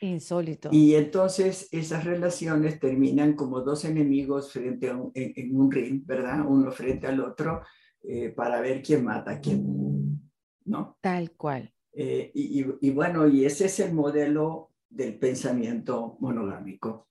[0.00, 0.70] Insólito.
[0.72, 6.44] Y entonces esas relaciones terminan como dos enemigos frente a un, en, un ring, ¿verdad?
[6.46, 7.62] Uno frente al otro
[8.02, 10.20] eh, para ver quién mata a quién,
[10.64, 10.98] ¿no?
[11.00, 11.72] Tal cual.
[11.92, 17.08] Eh, y, bueno, y ese es el modelo del pensamiento monogámico.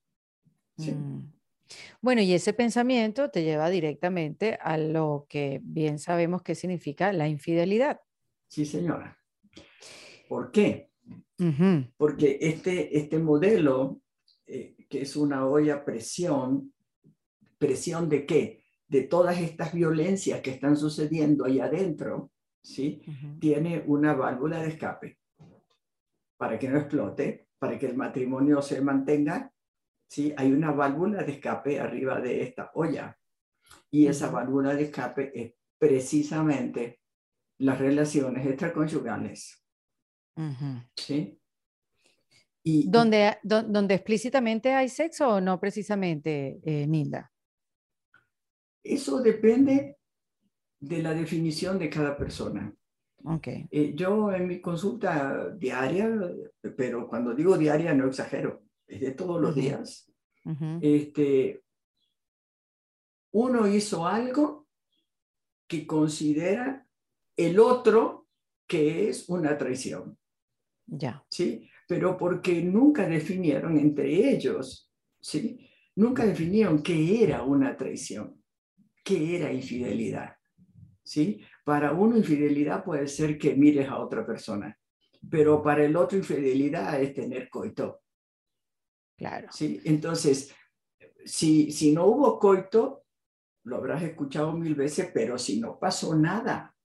[0.78, 1.24] Mm.
[2.02, 7.28] Bueno, y ese pensamiento te lleva directamente a lo que bien sabemos que significa la
[7.28, 8.00] infidelidad.
[8.48, 9.18] Sí, señora.
[10.30, 10.90] ¿Por qué?
[11.98, 14.02] Porque este, este modelo,
[14.46, 16.74] eh, que es una olla a presión,
[17.58, 18.64] presión de qué?
[18.88, 23.02] De todas estas violencias que están sucediendo ahí adentro, ¿sí?
[23.40, 25.18] Tiene una válvula de escape
[26.38, 29.52] para que no explote, para que el matrimonio se mantenga,
[30.08, 30.34] ¿sí?
[30.38, 33.18] Hay una válvula de escape arriba de esta olla.
[33.92, 37.02] Y esa válvula de escape es precisamente
[37.60, 39.67] las relaciones extraconyugales.
[40.96, 41.40] ¿Sí?
[42.64, 47.32] Y, ¿Donde, donde explícitamente hay sexo o no precisamente, eh, Nilda?
[48.84, 49.98] Eso depende
[50.80, 52.74] de la definición de cada persona.
[53.24, 53.68] Okay.
[53.72, 56.10] Eh, yo en mi consulta diaria,
[56.76, 60.12] pero cuando digo diaria no exagero, es de todos los días,
[60.82, 61.62] este,
[63.32, 64.68] uno hizo algo
[65.68, 66.88] que considera
[67.36, 68.28] el otro
[68.66, 70.18] que es una traición.
[70.88, 71.24] Ya.
[71.30, 71.70] ¿Sí?
[71.88, 75.70] Pero porque nunca definieron entre ellos, ¿sí?
[75.96, 78.42] Nunca definieron qué era una traición,
[79.04, 80.36] qué era infidelidad.
[81.04, 81.42] ¿Sí?
[81.64, 84.78] Para uno infidelidad puede ser que mires a otra persona,
[85.30, 88.02] pero para el otro infidelidad es tener coito.
[89.18, 89.48] Claro.
[89.52, 89.82] ¿Sí?
[89.86, 90.54] Entonces,
[91.26, 93.06] si, si no hubo coito,
[93.64, 96.77] lo habrás escuchado mil veces, pero si no pasó nada,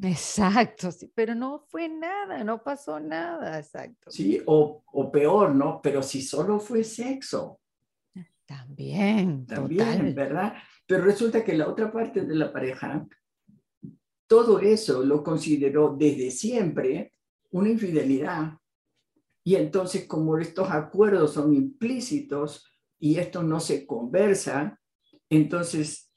[0.00, 4.10] Exacto, sí, pero no fue nada, no pasó nada, exacto.
[4.10, 5.80] Sí, o, o peor, ¿no?
[5.82, 7.60] Pero si solo fue sexo.
[8.46, 10.54] También, también, ¿verdad?
[10.86, 13.06] Pero resulta que la otra parte de la pareja,
[14.26, 17.12] todo eso lo consideró desde siempre
[17.50, 18.52] una infidelidad.
[19.44, 22.64] Y entonces, como estos acuerdos son implícitos
[22.98, 24.80] y esto no se conversa,
[25.28, 26.07] entonces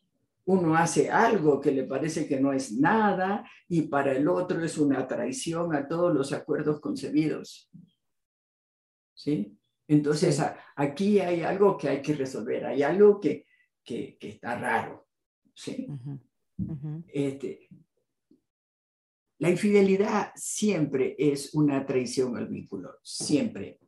[0.51, 4.77] uno hace algo que le parece que no es nada y para el otro es
[4.77, 7.71] una traición a todos los acuerdos concebidos.
[9.13, 9.57] ¿Sí?
[9.87, 10.43] Entonces
[10.75, 13.45] aquí hay algo que hay que resolver, hay algo que,
[13.81, 15.07] que, está raro.
[15.53, 15.87] ¿Sí?
[17.07, 17.69] Este,
[19.37, 23.79] la infidelidad siempre es una traición al vínculo, siempre.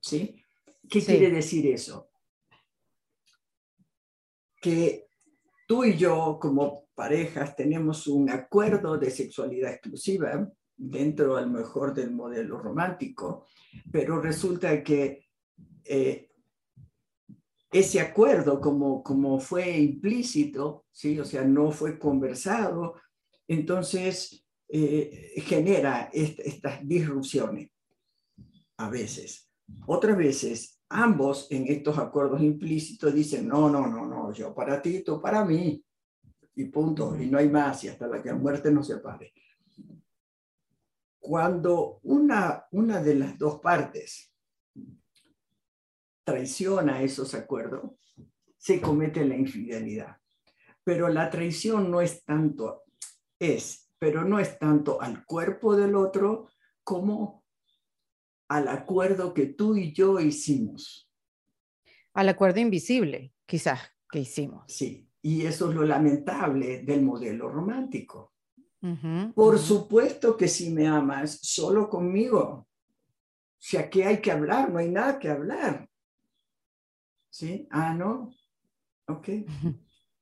[0.00, 0.44] ¿Sí?
[0.86, 2.10] ¿Qué quiere decir eso?
[4.60, 5.03] Que
[5.74, 12.12] tú y yo como parejas tenemos un acuerdo de sexualidad exclusiva dentro a mejor del
[12.12, 13.46] modelo romántico,
[13.90, 15.26] pero resulta que
[15.84, 16.30] eh,
[17.72, 21.18] ese acuerdo como, como fue implícito, ¿sí?
[21.18, 22.94] o sea, no fue conversado,
[23.48, 27.70] entonces eh, genera estas disrupciones
[28.76, 29.50] a veces.
[29.88, 35.02] Otras veces ambos en estos acuerdos implícitos dicen, no, no, no, no, yo para ti,
[35.02, 35.84] tú para mí,
[36.56, 39.32] y punto, y no hay más, y hasta la que la muerte nos separe.
[41.18, 44.32] Cuando una, una de las dos partes
[46.24, 47.92] traiciona esos acuerdos,
[48.56, 50.16] se comete la infidelidad.
[50.82, 52.84] Pero la traición no es tanto,
[53.38, 56.48] es, pero no es tanto al cuerpo del otro
[56.82, 57.43] como
[58.54, 61.10] al acuerdo que tú y yo hicimos.
[62.12, 64.62] Al acuerdo invisible, quizás, que hicimos.
[64.68, 68.32] Sí, y eso es lo lamentable del modelo romántico.
[69.34, 72.42] Por supuesto que si me amas, solo conmigo.
[72.42, 72.66] O
[73.58, 74.70] sea, ¿qué hay que hablar?
[74.70, 75.88] No hay nada que hablar.
[77.30, 77.66] ¿Sí?
[77.70, 78.30] Ah, no.
[79.08, 79.28] Ok.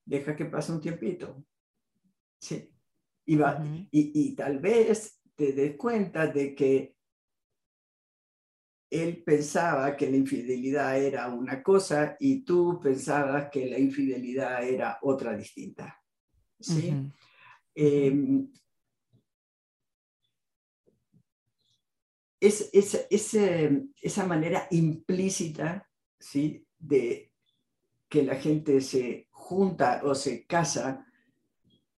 [0.06, 1.44] Deja que pase un tiempito.
[2.38, 2.72] Sí.
[3.26, 6.94] Y, va, y, y tal vez te des cuenta de que
[8.92, 14.98] él pensaba que la infidelidad era una cosa y tú pensabas que la infidelidad era
[15.00, 15.98] otra distinta.
[16.60, 16.94] ¿sí?
[17.74, 18.52] Em,
[22.38, 22.70] es,
[23.10, 26.66] esa manera implícita ¿sí?
[26.78, 27.32] de
[28.10, 31.06] que la gente se junta o se casa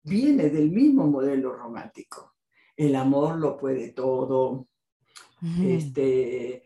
[0.02, 2.34] viene del mismo modelo romántico.
[2.76, 4.68] El amor lo puede todo,
[5.60, 6.62] este,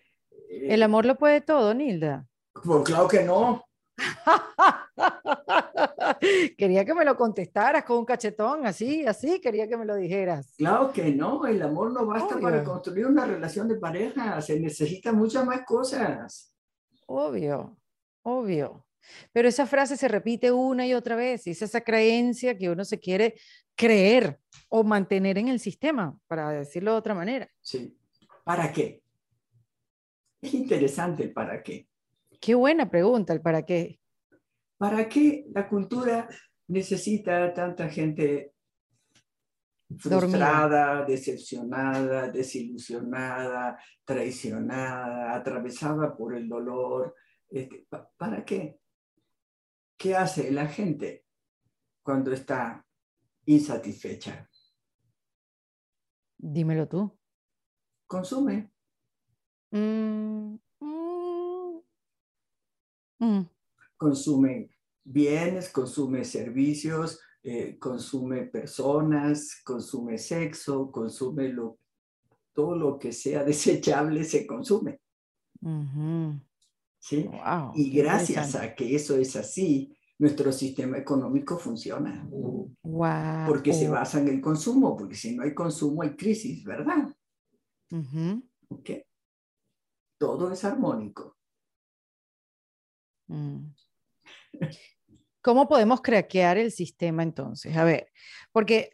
[0.63, 2.27] ¿El amor lo puede todo, Nilda?
[2.53, 3.65] Pues claro que no.
[6.59, 10.55] quería que me lo contestaras con un cachetón, así, así, quería que me lo dijeras.
[10.57, 15.17] Claro que no, el amor no basta para construir una relación de pareja, se necesitan
[15.17, 16.53] muchas más cosas.
[17.07, 17.79] Obvio,
[18.23, 18.87] obvio.
[19.33, 22.85] Pero esa frase se repite una y otra vez y es esa creencia que uno
[22.85, 23.37] se quiere
[23.77, 27.49] creer o mantener en el sistema, para decirlo de otra manera.
[27.61, 27.97] Sí.
[28.43, 29.03] ¿Para qué?
[30.41, 31.89] Es interesante para qué.
[32.41, 34.01] Qué buena pregunta, el para qué.
[34.79, 36.29] ¿Para qué la cultura
[36.69, 38.53] necesita tanta gente
[39.99, 47.15] frustrada, decepcionada, desilusionada, traicionada, atravesada por el dolor?
[47.49, 48.79] Este, ¿Para qué?
[49.97, 51.25] ¿Qué hace la gente
[52.03, 52.85] cuando está
[53.47, 54.49] insatisfecha?
[56.37, 57.19] Dímelo tú.
[58.07, 58.76] Consume.
[59.77, 61.83] Mm, mm,
[63.21, 63.49] mm.
[63.97, 64.71] Consume
[65.05, 71.79] bienes, consume servicios, eh, consume personas, consume sexo, consume lo,
[72.53, 75.01] todo lo que sea desechable se consume.
[76.99, 77.29] ¿sí?
[77.75, 82.29] y gracias a que eso es así, nuestro sistema económico funciona.
[83.47, 87.15] Porque se basa en el consumo, porque si no hay consumo hay crisis, ¿verdad?
[90.19, 91.37] Todo es armónico.
[93.29, 93.67] Mm.
[95.47, 97.77] ¿Cómo podemos craquear el sistema entonces?
[97.77, 98.09] A ver,
[98.51, 98.91] porque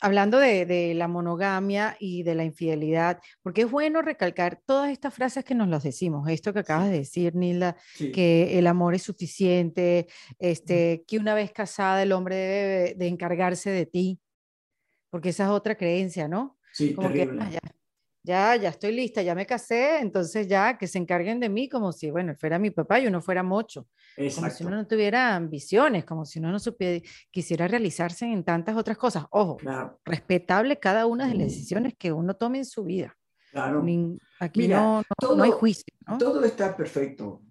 [0.00, 5.44] hablando de, la monogamia y de la infidelidad, porque es bueno recalcar todas estas frases
[5.44, 7.76] que nos las decimos, esto que acabas de decir, Nilda,
[8.12, 10.08] que el amor es suficiente,
[10.40, 14.18] este, que una vez casada el hombre debe de encargarse de ti,
[15.08, 16.58] porque esa es otra creencia, ¿no?
[16.72, 17.48] Sí, Como terrible.
[17.48, 17.72] Que, ah,
[18.22, 21.92] ya, ya estoy lista, ya me casé, entonces ya que se encarguen de mí como
[21.92, 23.88] si, bueno, fuera mi papá y uno fuera mocho.
[24.34, 28.76] Como si uno no tuviera ambiciones, como si uno no supiera, quisiera realizarse en tantas
[28.76, 29.24] otras cosas.
[29.30, 29.58] Ojo,
[30.04, 33.16] respetable cada una de las decisiones que uno tome en su vida.
[33.50, 33.84] Claro.
[34.40, 35.02] Aquí no,
[35.36, 35.92] no, hay juicio.
[36.18, 37.42] Todo está perfecto.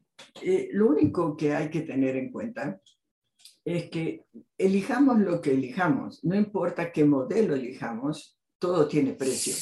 [0.41, 2.79] Eh, lo único que hay que tener en cuenta
[3.63, 4.25] es que
[4.57, 9.53] elijamos lo que elijamos, no importa qué modelo elijamos, todo tiene precio.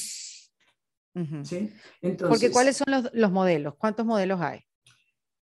[1.44, 1.72] ¿Sí?
[2.02, 3.76] Entonces, Porque ¿cuáles son los, los, modelos?
[3.78, 4.62] ¿Cuántos modelos hay?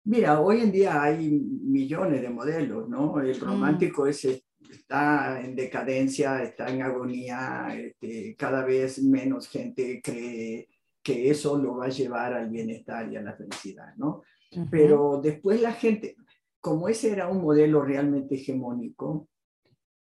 [0.05, 3.19] Mira, hoy en día hay millones de modelos, ¿no?
[3.21, 3.41] El mm.
[3.41, 10.69] romántico está en decadencia, está en agonía, este, cada vez menos gente cree
[11.03, 14.23] que eso lo va a llevar al bienestar y a la felicidad, ¿no?
[14.71, 16.17] Pero después la gente,
[16.61, 19.29] como ese era un modelo realmente hegemónico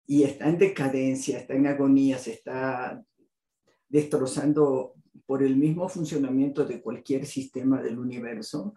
[0.07, 3.03] y está en decadencia, está en agonía, se está
[3.88, 4.94] destrozando
[5.29, 8.73] por el mismo funcionamiento de cualquier sistema del universo.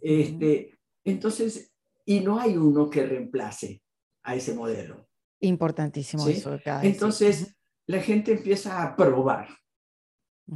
[0.00, 3.82] Este, entonces, y no hay uno que reemplace
[4.22, 5.08] a ese modelo.
[5.40, 6.56] Importantísimo eso.
[6.84, 7.56] entonces,
[7.86, 9.48] la gente empieza a probar.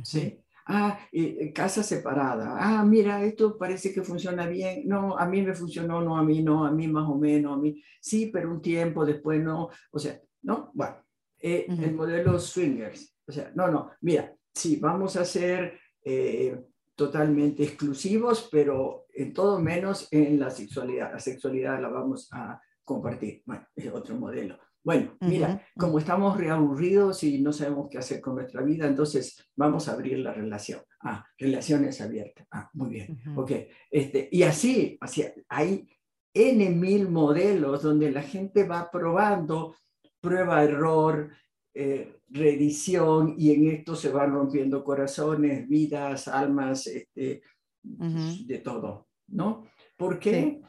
[0.05, 0.39] ¿sí?
[0.67, 2.55] Ah, eh, casa separada.
[2.61, 4.87] Ah, mira, esto parece que funciona bien.
[4.87, 7.61] No, a mí me funcionó, no, a mí no, a mí más o menos, a
[7.61, 9.71] mí sí, pero un tiempo después no.
[9.91, 11.05] O sea, no, bueno,
[11.41, 13.13] eh, el modelo swingers.
[13.27, 19.61] O sea, no, no, mira, sí, vamos a ser eh, totalmente exclusivos, pero en todo
[19.61, 21.13] menos en la sexualidad.
[21.13, 23.43] La sexualidad la vamos a compartir.
[23.47, 24.59] Bueno, es otro modelo.
[24.85, 29.89] Bueno, mira, como estamos reaburridos y no sabemos qué hacer con nuestra vida, entonces vamos
[29.89, 30.81] a abrir la relación.
[31.01, 32.49] Ah, relaciones abiertas.
[32.51, 33.23] Ah, muy bien.
[33.37, 33.53] Ok.
[33.89, 35.89] Este, y así, así, hay
[36.35, 39.77] N mil modelos donde la gente va probando,
[40.21, 41.31] prueba, error,
[41.75, 47.43] eh, reedición y en esto se van rompiendo corazones, vidas, almas, este,
[47.83, 49.67] de todo, ¿no?
[49.97, 50.61] Porque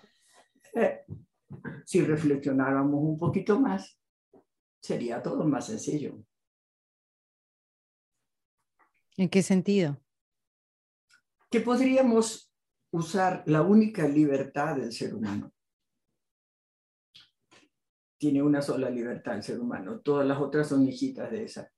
[0.74, 1.06] eh,
[1.86, 3.98] si reflexionáramos un poquito más,
[4.82, 6.20] sería todo más sencillo.
[9.16, 9.98] ¿En qué sentido?
[11.50, 12.52] Que podríamos
[12.92, 15.53] usar la única libertad del ser humano
[18.24, 21.70] tiene una sola libertad el ser humano, todas las otras son hijitas de esa.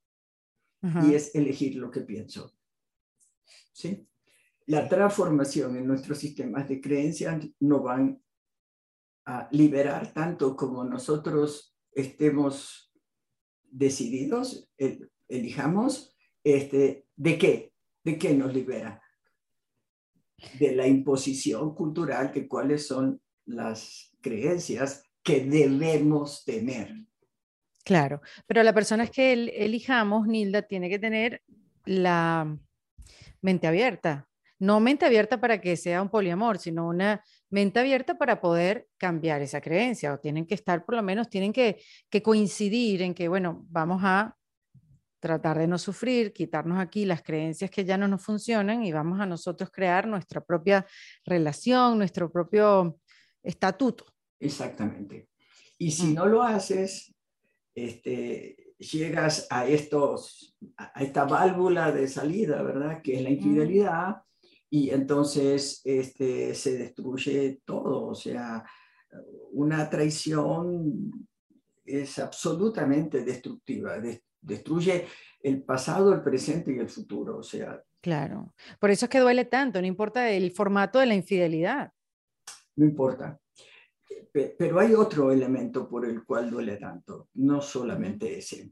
[1.04, 2.54] Y es elegir lo que pienso.
[3.74, 4.08] ¿Sí?
[4.68, 8.22] La transformación en nuestros sistemas de creencias no van
[9.26, 12.94] a liberar tanto como nosotros estemos
[13.64, 14.72] decididos,
[15.28, 17.74] elijamos, este, ¿de qué?
[18.04, 19.02] ¿De qué nos libera?
[20.60, 26.95] De la imposición cultural, que cuáles son las creencias que debemos tener.
[27.84, 31.41] Claro, pero la persona es que elijamos, Nilda, tiene que tener
[31.84, 32.55] la
[33.41, 34.28] mente abierta.
[34.59, 39.41] No mente abierta para que sea un poliamor, sino una mente abierta para poder cambiar
[39.41, 40.13] esa creencia.
[40.13, 44.01] O tienen que estar, por lo menos, tienen que, que coincidir en que, bueno, vamos
[44.03, 44.36] a
[45.19, 49.19] tratar de no sufrir, quitarnos aquí las creencias que ya no nos funcionan y vamos
[49.19, 50.86] a nosotros crear nuestra propia
[51.26, 52.99] relación, nuestro propio
[53.41, 55.30] estatuto Exactamente.
[55.78, 56.14] Y si mm.
[56.14, 57.14] no lo haces,
[57.74, 63.02] este, llegas a, estos, a esta válvula de salida, ¿verdad?
[63.02, 63.34] Que es la mm.
[63.34, 64.16] infidelidad,
[64.70, 68.08] y entonces este, se destruye todo.
[68.08, 68.64] O sea,
[69.52, 71.28] una traición
[71.86, 73.98] es absolutamente destructiva,
[74.42, 75.06] destruye
[75.42, 77.38] el pasado, el presente y el futuro.
[77.38, 77.82] O sea.
[78.02, 78.54] Claro.
[78.80, 81.92] Por eso es que duele tanto, no importa el formato de la infidelidad.
[82.76, 83.40] No importa.
[84.36, 88.70] Pero hay otro elemento por el cual duele tanto, no solamente ese.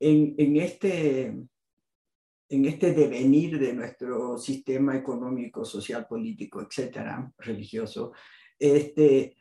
[0.00, 8.12] En, este, en este devenir de nuestro sistema económico, social, político, etcétera, religioso,
[8.58, 9.36] este,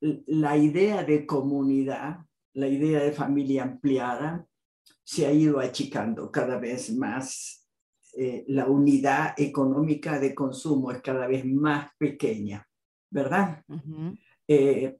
[0.00, 2.20] la idea de comunidad,
[2.54, 4.46] la idea de familia ampliada,
[5.04, 7.68] se ha ido achicando cada vez más.
[8.16, 12.67] Eh, la unidad económica de consumo es cada vez más pequeña,
[13.10, 13.64] ¿verdad?
[14.46, 14.98] Eh,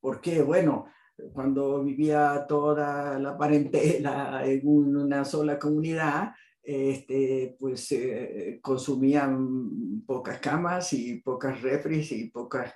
[0.00, 0.86] porque, bueno,
[1.32, 6.32] cuando vivía toda la parentela en una sola comunidad,
[6.62, 12.74] este, pues eh, consumían pocas camas y pocas refris y pocas,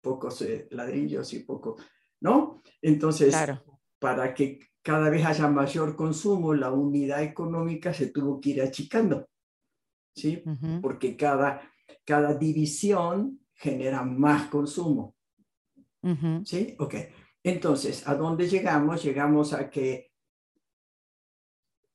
[0.00, 1.76] pocos eh, ladrillos y poco,
[2.20, 2.62] ¿no?
[2.80, 3.34] Entonces,
[3.98, 9.28] para que cada vez haya mayor consumo, la unidad económica se tuvo que ir achicando,
[10.14, 10.42] ¿sí?
[10.80, 11.60] Porque cada,
[12.04, 15.16] cada división genera más consumo,
[16.44, 16.76] ¿sí?
[16.78, 16.94] Ok.
[17.42, 19.02] Entonces, ¿a dónde llegamos?
[19.02, 20.12] Llegamos a que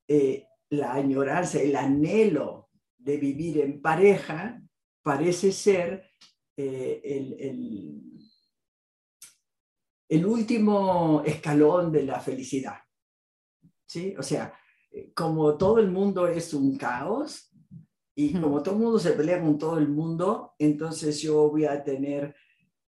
[0.07, 4.61] eh, la añoranza, el anhelo de vivir en pareja
[5.01, 6.09] parece ser
[6.57, 8.19] eh, el,
[10.09, 12.79] el, último escalón de la felicidad.
[13.85, 14.15] ¿Sí?
[14.17, 14.53] O sea,
[14.91, 17.52] eh, como todo el mundo es un caos
[18.15, 21.83] y como todo el mundo se pelea con todo el mundo, entonces yo voy a
[21.83, 22.35] tener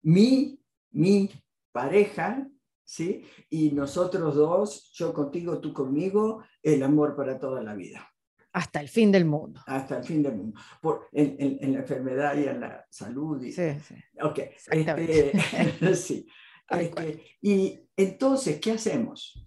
[0.02, 0.60] mi,
[0.90, 1.30] mi
[1.72, 2.48] pareja
[2.88, 3.22] ¿sí?
[3.50, 8.08] Y nosotros dos, yo contigo, tú conmigo, el amor para toda la vida.
[8.52, 9.60] Hasta el fin del mundo.
[9.66, 10.58] Hasta el fin del mundo.
[10.80, 13.42] Por, en, la enfermedad y en la salud.
[13.42, 13.94] Y, sí, sí.
[14.22, 14.38] Ok.
[14.70, 16.26] Este, sí.
[16.70, 19.46] Este, y entonces, ¿qué hacemos?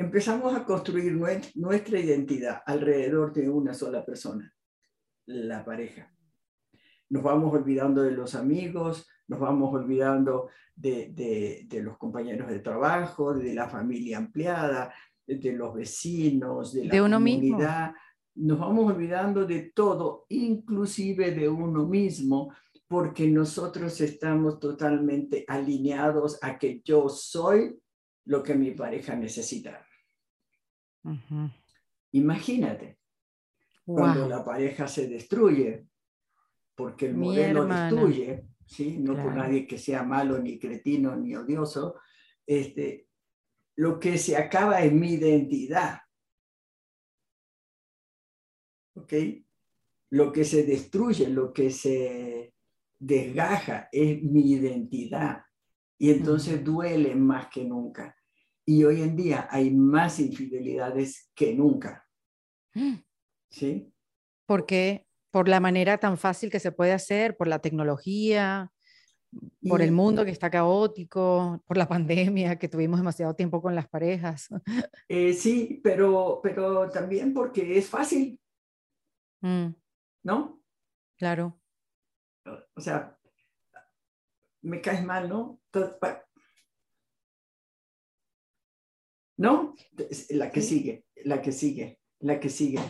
[0.00, 1.12] Empezamos a construir
[1.56, 4.54] nuestra identidad alrededor de una sola persona,
[5.26, 6.14] la pareja.
[7.08, 13.52] Nos vamos olvidando de los amigos, nos vamos olvidando de, los compañeros de trabajo, de
[13.52, 14.94] la familia ampliada,
[15.26, 17.92] de, los vecinos, de la comunidad.
[18.36, 22.54] Nos vamos olvidando de todo, inclusive de uno mismo,
[22.86, 27.76] porque nosotros estamos totalmente alineados a que yo soy
[28.26, 29.84] lo que mi pareja necesita.
[32.12, 32.98] Imagínate,
[33.84, 35.86] cuando la pareja se destruye,
[36.74, 38.98] porque el modelo destruye, ¿sí?
[38.98, 41.96] no por nadie que sea malo, ni cretino, ni odioso,
[42.46, 43.08] este,
[43.76, 46.00] lo que se acaba es mi identidad.
[48.94, 49.12] ¿Ok?
[50.10, 52.54] Lo que se destruye, lo que se
[52.98, 55.44] desgaja es mi identidad.
[55.98, 58.17] Y entonces duele más que nunca.
[58.68, 62.06] Y hoy en día hay más infidelidades que nunca.
[63.50, 63.92] ¿Sí?
[64.46, 65.08] ¿Por qué?
[65.30, 68.72] por la manera tan fácil que se puede hacer, por la tecnología,
[69.68, 73.88] por el mundo que está caótico, por la pandemia, que tuvimos demasiado tiempo con las
[73.88, 74.48] parejas.
[75.08, 78.38] Eh, sí, pero, pero también porque es fácil.
[79.40, 79.68] Mm.
[80.24, 80.60] ¿No?
[81.16, 81.60] Claro.
[82.74, 83.16] O sea,
[84.62, 85.60] me caes mal, ¿no?
[89.38, 89.74] ¿No?
[90.30, 92.80] La que sigue, la que sigue, la que sigue.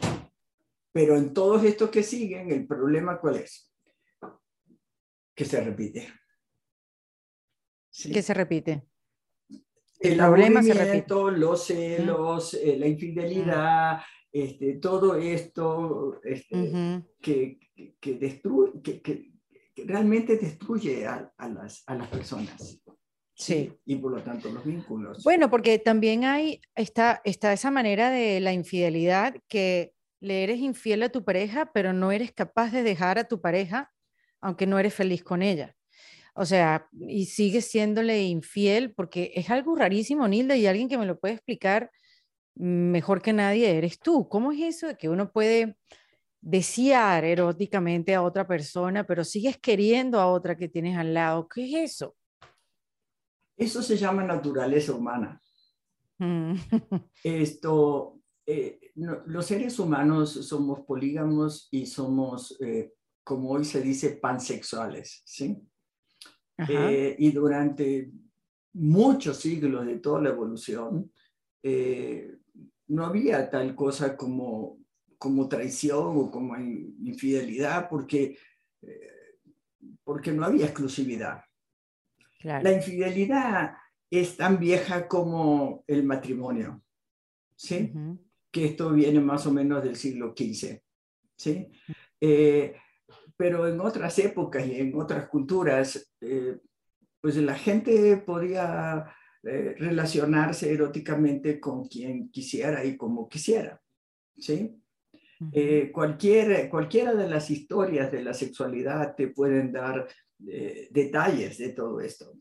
[0.92, 3.72] Pero en todos estos que siguen, el problema cuál es?
[5.34, 6.08] Que se repite.
[7.90, 8.10] ¿Sí?
[8.12, 8.88] ¿Qué se repite?
[10.00, 11.14] El, problema se repite.
[11.36, 14.00] los celos, eh, la infidelidad,
[14.32, 17.58] este, todo esto este, que,
[18.00, 19.32] que, destruye, que,
[19.84, 22.80] realmente destruye a, las, a las personas.
[23.38, 23.72] Sí.
[23.86, 25.22] Y por lo tanto los vínculos.
[25.22, 31.04] Bueno, porque también hay, está, está esa manera de la infidelidad que le eres infiel
[31.04, 33.92] a tu pareja, pero no eres capaz de dejar a tu pareja,
[34.40, 35.76] aunque no eres feliz con ella.
[36.34, 41.06] O sea, y sigues siéndole infiel porque es algo rarísimo, Nilda, y alguien que me
[41.06, 41.92] lo puede explicar
[42.56, 44.28] mejor que nadie eres tú.
[44.28, 45.76] ¿Cómo es eso de que uno puede
[46.40, 51.48] desear eróticamente a otra persona, pero sigues queriendo a otra que tienes al lado?
[51.48, 52.16] ¿Qué es eso?
[53.58, 55.42] Eso se llama naturaleza humana.
[56.18, 56.54] Mm.
[57.24, 58.92] Esto, eh,
[59.26, 62.94] los seres humanos somos polígamos y somos eh,
[63.24, 65.60] como hoy se dice, pansexuales, ¿sí?
[66.68, 68.10] Eh, y durante
[68.72, 71.12] muchos siglos de toda la evolución,
[72.86, 74.78] no había tal cosa como,
[75.18, 78.38] como traición o como infidelidad, porque,
[80.02, 81.42] porque no había exclusividad.
[82.40, 83.74] La infidelidad
[84.10, 86.82] es tan vieja como el matrimonio,
[87.56, 87.92] ¿sí?
[88.50, 90.80] Que esto viene más o menos del siglo XV,
[91.36, 91.68] ¿sí?
[93.38, 96.58] pero en otras épocas y en otras culturas, eh,
[97.20, 99.14] pues la gente podía
[99.44, 103.80] eh, relacionarse eróticamente con quien quisiera y como quisiera,
[104.36, 104.82] ¿sí?
[105.52, 110.08] Eh, cualquier, cualquiera de las historias de la sexualidad te pueden dar
[110.38, 112.32] detalles de todo esto.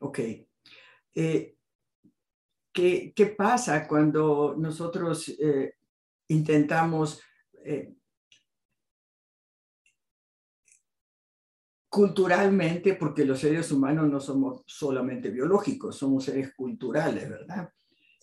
[0.00, 0.20] Ok.
[1.12, 1.56] ¿qué,
[2.72, 5.36] ¿Qué pasa cuando nosotros
[6.28, 7.20] intentamos
[11.88, 17.72] culturalmente, porque los seres humanos no somos solamente biológicos, somos seres culturales, ¿verdad?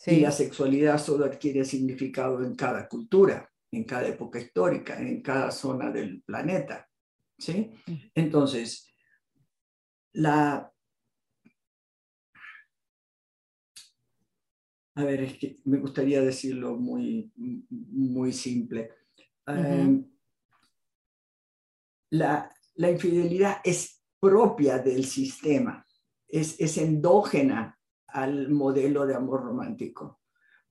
[0.05, 5.51] Y la sexualidad solo adquiere significado en cada cultura, en cada época histórica, en cada
[5.51, 6.87] zona del planeta,
[7.37, 7.71] ¿sí?
[8.13, 8.87] Entonces,
[10.15, 10.71] la...
[14.97, 18.91] A ver, es que me gustaría decirlo muy, muy simple.
[19.45, 20.05] Em,
[22.11, 25.85] la, la infidelidad es propia del sistema,
[26.27, 30.21] es, es endógena al modelo de amor romántico.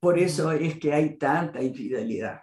[0.01, 2.41] Por eso es que hay tanta infidelidad.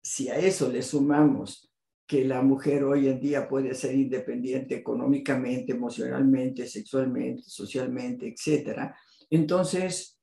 [0.00, 1.73] Si a eso le sumamos
[2.06, 8.92] que la mujer hoy en día puede ser independiente económicamente, emocionalmente, sexualmente, socialmente, etc.,
[9.30, 10.20] entonces,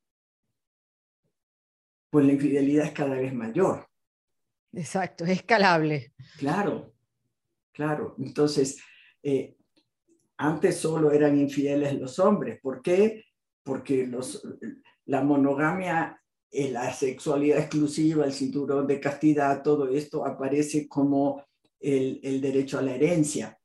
[2.10, 3.88] pues la infidelidad es cada vez mayor.
[4.74, 6.14] Exacto, es escalable.
[6.38, 6.94] Claro,
[7.74, 8.80] Claro, entonces,
[9.24, 9.56] eh,
[10.38, 12.60] antes solo eran infieles los hombres.
[12.62, 13.26] ¿Por qué?
[13.64, 14.46] Porque los,
[15.06, 16.22] la monogamia,
[16.52, 21.44] eh, la sexualidad exclusiva, el cinturón de castidad, todo esto aparece como
[21.82, 23.58] el, el derecho a la herencia.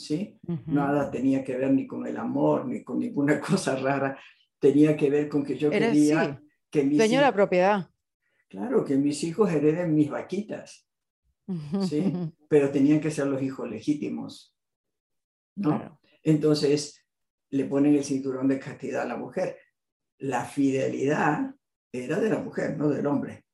[0.00, 0.38] ¿sí?
[0.66, 4.18] Nada tenía que ver ni con el amor, ni con ninguna cosa rara.
[4.58, 6.40] Tenía que ver con que yo quería
[6.70, 7.90] que mis Dueño de la propiedad.
[8.48, 10.88] Claro, que mis hijos hereden mis vaquitas.
[11.88, 12.12] ¿sí?
[12.48, 14.56] Pero tenían que ser los hijos legítimos,
[15.56, 16.00] ¿no?
[16.22, 17.04] Entonces,
[17.50, 19.58] le ponen el cinturón de castidad a la mujer.
[20.18, 21.54] La fidelidad
[21.92, 23.44] era de la mujer, no del hombre.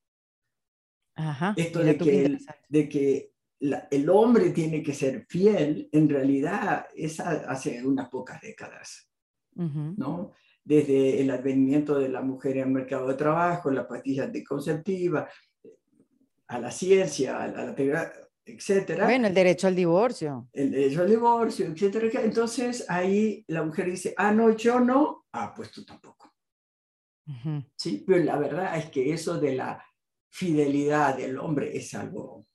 [1.15, 1.55] Ajá.
[1.57, 2.39] Esto de que, el,
[2.69, 9.11] de que el hombre tiene que ser fiel, en realidad es hace unas pocas décadas,
[9.55, 10.33] ¿no?
[10.63, 15.29] Desde el advenimiento de la mujer en el mercado de trabajo, la pastilla anticonceptiva,
[16.49, 18.13] a la ciencia, a la, teoría,
[18.45, 19.05] etcétera.
[19.05, 20.49] Bueno, el derecho al divorcio.
[20.53, 22.23] El derecho al divorcio, etcétera.
[22.23, 26.33] Entonces ahí la mujer dice, ah, no, yo no, ah, pues tú tampoco.
[27.75, 29.85] Sí, pero la verdad es que eso de la
[30.29, 32.46] fidelidad del hombre es algo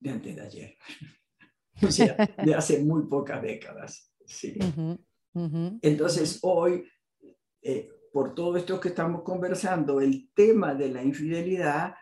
[0.00, 0.76] de antes de ayer.
[1.82, 4.12] o sea, de hace muy pocas décadas.
[4.26, 4.58] Sí.
[5.82, 6.84] Entonces hoy,
[7.62, 11.94] eh, por todo esto que estamos conversando, el tema de la infidelidad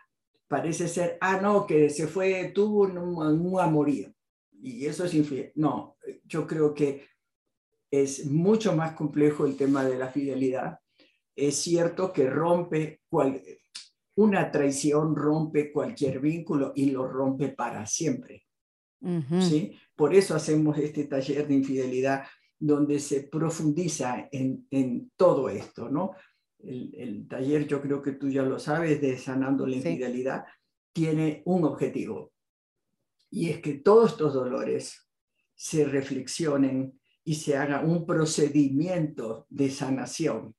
[0.47, 4.13] parece ser, ah, no, que se fue, tuvo un, amorío.
[4.51, 5.51] Y eso es infiel.
[5.55, 7.05] No, yo creo que
[7.91, 10.79] es mucho más complejo el tema de la fidelidad.
[11.35, 13.41] Es cierto que rompe, cual,
[14.17, 18.45] una traición rompe cualquier vínculo y lo rompe para siempre.
[19.41, 19.77] ¿sí?
[19.95, 22.23] Por eso hacemos este taller de infidelidad
[22.59, 26.13] donde se profundiza en, en todo esto, ¿no?
[26.59, 30.45] el, taller, yo creo que tú ya lo sabes, de Sanando la Infidelidad,
[30.91, 32.33] tiene un objetivo.
[33.29, 35.07] Y es que todos estos dolores
[35.53, 40.55] se reflexionen y se haga un procedimiento de sanación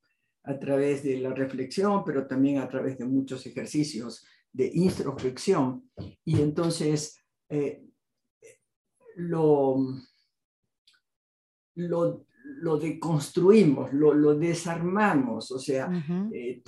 [0.48, 5.90] a través de la reflexión, pero también a través de muchos ejercicios de introspección.
[6.24, 7.84] Y entonces eh,
[9.16, 9.76] lo,
[11.74, 15.90] lo lo deconstruimos, lo, lo desarmamos, o sea,
[16.32, 16.62] eh,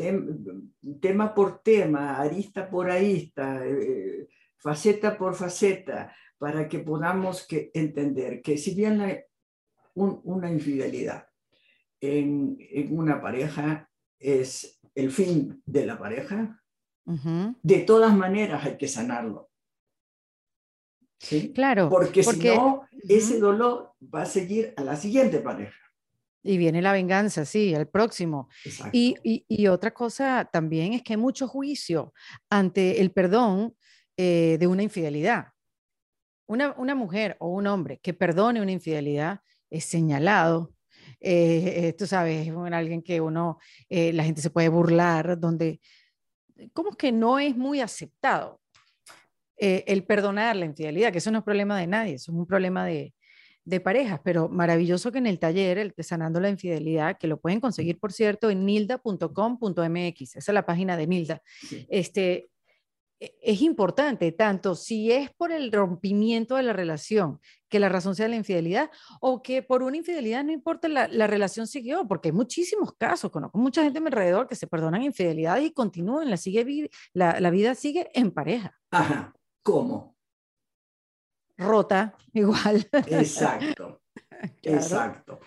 [1.00, 4.28] tema por tema, arista por arista, eh,
[4.58, 9.18] faceta por faceta, para que podamos que entender que si bien la,
[9.94, 11.29] una infidelidad
[12.00, 13.88] en, en, una pareja
[14.18, 16.56] es el fin de la pareja,
[17.04, 19.50] de todas maneras hay que sanarlo.
[21.18, 21.52] ¿sí?
[21.52, 21.88] Claro.
[21.88, 25.76] Porque, si no, ese dolor va a seguir a la siguiente pareja.
[26.42, 28.48] Y viene la venganza, sí, al próximo.
[28.92, 32.14] Y, y, otra cosa también es que hay mucho juicio
[32.48, 33.76] ante el perdón
[34.16, 35.48] eh, de una infidelidad.
[36.46, 40.72] una, una mujer o un hombre que perdone una infidelidad es señalado.
[41.20, 43.58] Eh, tú sabes, es alguien que uno,
[43.88, 45.80] eh, la gente se puede burlar, donde,
[46.72, 48.60] ¿cómo es que no es muy aceptado
[49.56, 51.12] eh, el perdonar la infidelidad?
[51.12, 53.14] Que eso no es problema de nadie, eso es un problema de,
[53.64, 57.60] de parejas, pero maravilloso que en el taller, el Sanando la Infidelidad, que lo pueden
[57.60, 61.42] conseguir, por cierto, en nilda.com.mx, esa es la página de Nilda,
[61.88, 62.50] este,
[63.20, 68.28] es importante, tanto si es por el rompimiento de la relación, que la razón sea
[68.28, 68.90] la infidelidad,
[69.20, 73.30] o que por una infidelidad no importa, la, la relación siguió, porque hay muchísimos casos,
[73.30, 77.38] conozco mucha gente a mi alrededor que se perdonan infidelidad y continúan, la, sigue, la,
[77.40, 78.78] la vida sigue en pareja.
[78.90, 80.16] Ajá, ¿cómo?
[81.60, 82.88] rota igual.
[82.92, 84.00] Exacto,
[84.62, 85.40] exacto.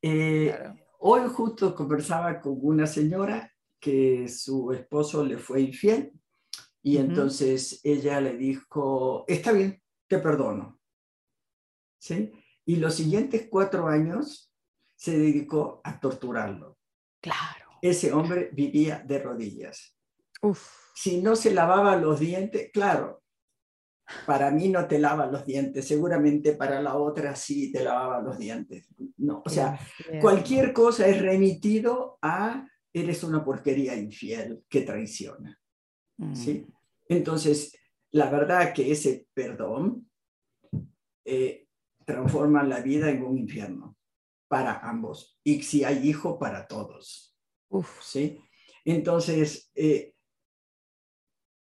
[0.00, 0.54] Eh,
[1.00, 3.50] hoy justo conversaba con una señora
[3.80, 6.12] que su esposo le fue infiel
[6.84, 10.78] y entonces ella le dijo, está bien, te perdono.
[11.98, 12.30] ¿Sí?
[12.66, 14.52] Y los siguientes cuatro años
[14.94, 16.78] se dedicó a torturarlo.
[17.22, 17.70] Claro.
[17.80, 19.96] Ese hombre vivía de rodillas.
[20.42, 20.92] Uf.
[20.94, 23.22] Si no se lavaba los dientes, claro,
[24.26, 28.38] para mí no te lava los dientes, seguramente para la otra sí te lavaba los
[28.38, 28.88] dientes.
[29.16, 29.80] No, o sea,
[30.20, 35.58] cualquier cosa es remitido a eres una porquería infiel que traiciona.
[36.32, 36.66] ¿Sí?
[36.66, 36.72] Mm.
[37.08, 37.76] Entonces,
[38.10, 40.10] la verdad que ese perdón
[41.24, 41.68] eh,
[42.04, 43.96] transforma la vida en un infierno
[44.48, 45.38] para ambos.
[45.42, 47.34] Y si hay hijo, para todos.
[48.00, 48.40] ¿sí?
[48.84, 50.14] Entonces, eh,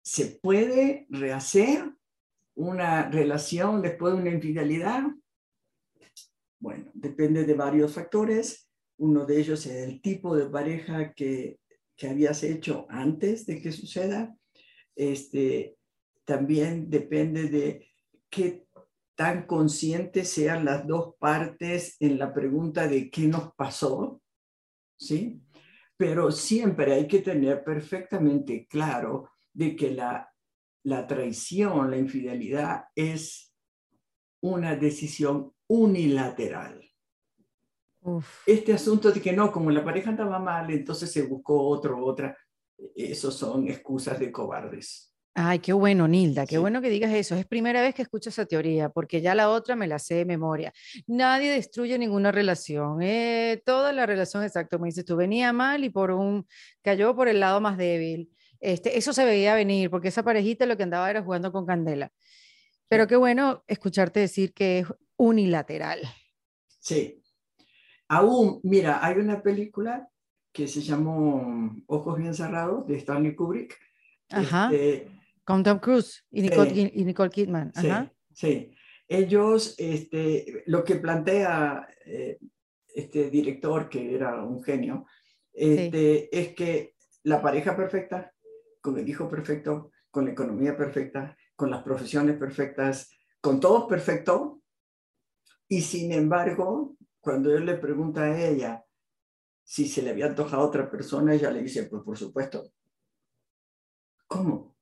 [0.02, 1.94] ¿se puede rehacer?
[2.56, 5.04] una relación después de una infidelidad?
[6.60, 8.70] Bueno, depende de varios factores.
[8.98, 11.60] Uno de ellos es el tipo de pareja que,
[12.02, 14.36] que habías hecho antes de que suceda.
[14.96, 15.78] Este,
[16.26, 17.92] también depende de
[18.28, 18.66] qué
[19.14, 24.20] tan conscientes sean las dos partes en la pregunta de qué nos pasó,
[24.98, 25.44] ¿sí?
[25.96, 30.28] Pero siempre hay que tener perfectamente claro de que la
[30.84, 33.54] la traición, la infidelidad es
[34.42, 36.91] una decisión unilateral.
[38.46, 42.36] Este asunto de que no, como la pareja andaba mal, entonces se buscó otro, otra,
[42.96, 45.12] esos son excusas de cobardes.
[45.34, 47.36] Ay, qué bueno, Nilda, qué bueno que digas eso.
[47.36, 50.26] Es primera vez que escucho esa teoría, porque ya la otra me la sé de
[50.26, 50.74] memoria.
[51.08, 53.02] Nadie destruye ninguna relación.
[53.02, 56.46] Eh, toda la relación, exacto, me dices tú, venía mal y por un,
[56.82, 58.30] cayó por el lado más débil.
[58.60, 62.12] Este, eso se veía venir, porque esa parejita lo que andaba era jugando con candela.
[62.90, 66.02] Pero qué bueno escucharte decir que es unilateral.
[66.80, 67.21] Sí.
[68.14, 70.10] Aún, mira, hay una película
[70.52, 73.80] que se llamó Ojos bien cerrados de Stanley Kubrick.
[74.30, 74.66] Ajá.
[74.66, 75.08] Este,
[75.46, 77.72] con Tom Cruise y Nicole, y Nicole Kidman.
[77.74, 78.12] Ajá.
[78.34, 78.76] Sí,
[79.08, 82.38] Ellos, este, lo que plantea eh,
[82.94, 85.06] este director, que era un genio,
[85.54, 88.34] este, es que la pareja perfecta
[88.82, 93.10] con el hijo perfecto, con la economía perfecta, con las profesiones perfectas,
[93.40, 94.62] con todo perfecto.
[95.70, 98.84] Y sin embargo, cuando él le pregunta a ella
[99.64, 102.64] si se le había antojado a otra persona, ella le dice, pues por supuesto.
[104.28, 104.76] ¿Cómo?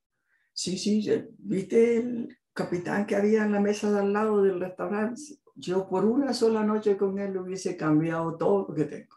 [0.53, 5.21] Sí, sí, ¿viste el capitán que había en la mesa de al lado del restaurante?
[5.55, 9.15] Yo por una sola noche con él hubiese cambiado todo lo que tengo.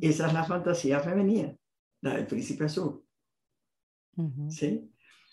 [0.00, 1.56] Esa es la fantasía femenina,
[2.02, 3.04] la del príncipe azul.
[4.48, 4.88] ¿sí?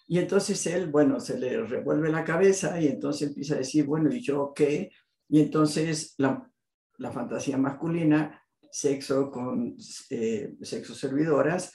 [0.07, 4.11] Y entonces él, bueno, se le revuelve la cabeza y entonces empieza a decir, bueno,
[4.11, 4.91] ¿y yo qué?
[5.29, 6.49] Y entonces la,
[6.97, 9.75] la fantasía masculina, sexo con
[10.09, 11.73] eh, sexo servidoras,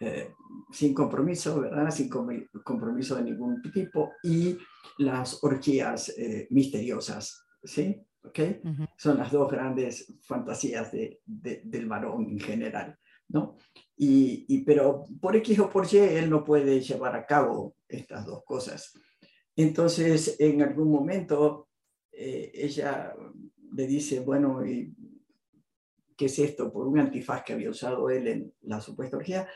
[0.00, 0.32] eh,
[0.72, 1.90] sin compromiso, ¿verdad?
[1.90, 4.58] Sin compromiso de ningún tipo, y
[4.98, 8.02] las orgías eh, misteriosas, ¿sí?
[8.24, 8.38] ¿Ok?
[8.96, 12.98] Son las dos grandes fantasías de, del varón en general,
[13.28, 13.56] ¿no?
[13.96, 18.42] Y, pero por X o por Y él no puede llevar a cabo estas dos
[18.44, 18.92] cosas.
[19.54, 21.68] Entonces, en algún momento,
[22.12, 23.14] eh, ella
[23.72, 24.94] le dice, bueno, ¿y
[26.16, 26.72] ¿qué es esto?
[26.72, 29.48] Por un antifaz que había usado él en la supuesta orgía.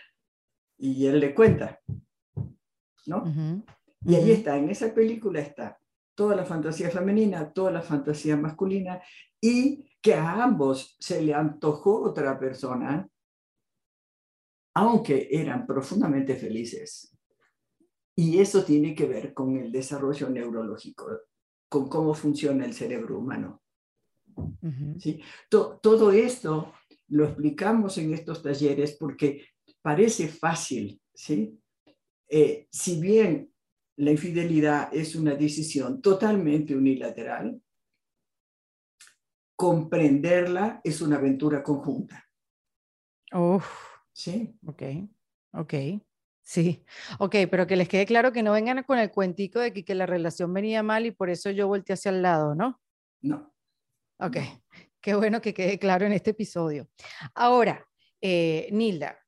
[0.78, 1.80] Y él le cuenta,
[3.06, 3.24] ¿no?
[4.04, 5.78] Y ahí está, en esa película está
[6.14, 9.00] toda la fantasía femenina, toda la fantasía masculina,
[9.40, 13.08] y que a ambos se le antojó otra persona
[14.74, 17.16] aunque eran profundamente felices.
[18.16, 21.08] Y eso tiene que ver con el desarrollo neurológico,
[21.74, 23.60] con cómo funciona el cerebro humano.
[24.98, 25.20] ¿Sí?
[25.48, 26.72] todo esto
[27.08, 29.46] lo explicamos en estos talleres porque
[29.82, 31.60] parece fácil, ¿sí?
[32.28, 33.52] Eh, si bien
[33.96, 37.60] la infidelidad es una decisión totalmente unilateral.
[39.56, 42.24] Comprenderla es una aventura conjunta.
[43.32, 43.66] Uf.
[44.12, 44.56] Sí.
[44.64, 44.82] Ok,
[45.52, 45.74] ok.
[46.44, 46.84] Sí,
[47.18, 49.94] ok, pero que les quede claro que no vengan con el cuentico de que, que
[49.94, 52.82] la relación venía mal y por eso yo volteé hacia el lado, ¿no?
[53.22, 53.54] No.
[54.18, 54.36] Ok,
[55.00, 56.86] qué bueno que quede claro en este episodio.
[57.34, 57.88] Ahora,
[58.20, 59.18] eh, Nilda,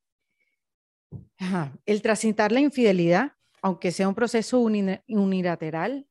[1.87, 6.07] el transitar la infidelidad, aunque sea un proceso unilateral,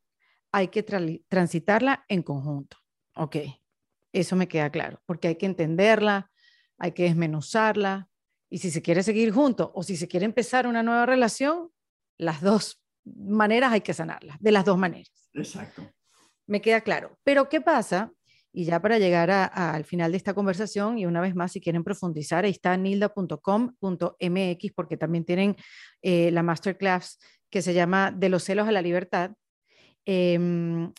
[0.52, 0.84] hay que
[1.28, 2.78] transitarla en conjunto.
[3.16, 3.38] Ok,
[4.12, 6.32] eso me queda claro, porque hay que entenderla,
[6.78, 8.10] hay que desmenuzarla,
[8.56, 11.72] y si se quiere seguir juntos o si se quiere empezar una nueva relación,
[12.18, 15.30] las dos maneras hay que sanarlas, de las dos maneras.
[15.34, 15.82] Exacto.
[16.48, 17.20] Me queda claro.
[17.26, 18.14] Pero ¿qué pasa?
[18.54, 21.84] Y ya para llegar al final de esta conversación, y una vez más, si quieren
[21.84, 25.58] profundizar, ahí está nilda.com.mx, porque también tienen
[26.02, 29.32] eh, la masterclass que se llama De los celos a la libertad.
[30.06, 30.94] Em,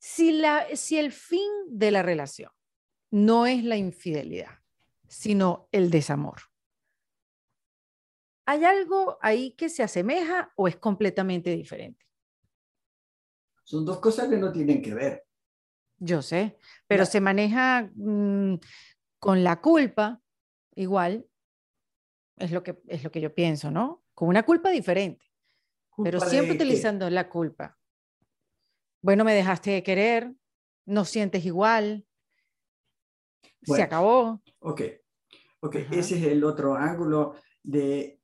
[0.00, 2.50] si, la, si el fin de la relación
[3.12, 4.58] no es la infidelidad,
[5.06, 6.50] sino el desamor,
[8.44, 12.04] ¿Hay algo ahí que se asemeja o es completamente diferente?
[13.64, 15.24] Son dos cosas que no tienen que ver.
[15.98, 18.56] Yo sé, pero se maneja mm,
[19.20, 20.20] con la culpa
[20.74, 21.24] igual,
[22.36, 24.02] es lo, que, es lo que yo pienso, ¿no?
[24.14, 25.24] Con una culpa diferente,
[26.02, 27.78] pero siempre utilizando la culpa.
[29.00, 30.34] Bueno, me dejaste de querer,
[30.86, 32.04] no sientes igual,
[33.62, 34.42] se acabó.
[34.58, 34.82] Ok,
[35.60, 38.21] ok, ese es el otro ángulo de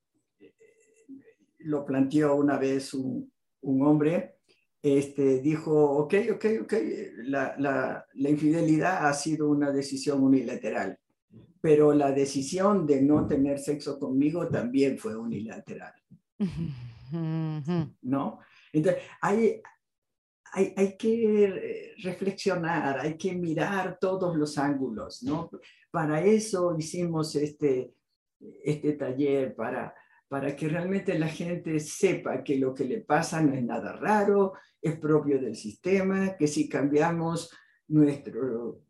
[1.68, 3.30] lo planteó una vez un,
[3.62, 4.38] hombre,
[4.82, 6.72] este, dijo, ok, ok, ok,
[7.24, 10.98] la, la, la, infidelidad ha sido una decisión unilateral,
[11.60, 15.92] pero la decisión de no tener sexo conmigo también fue unilateral.
[18.02, 18.38] ¿No?
[18.72, 19.60] Entonces, hay,
[20.52, 25.50] hay, hay, que reflexionar, hay que mirar todos los ángulos, ¿no?
[25.90, 27.92] Para eso hicimos este,
[28.64, 29.94] este taller, para
[30.28, 34.52] para que realmente la gente sepa que lo que le pasa no es nada raro,
[34.80, 37.50] es propio del sistema, que si cambiamos
[37.88, 38.34] nuestra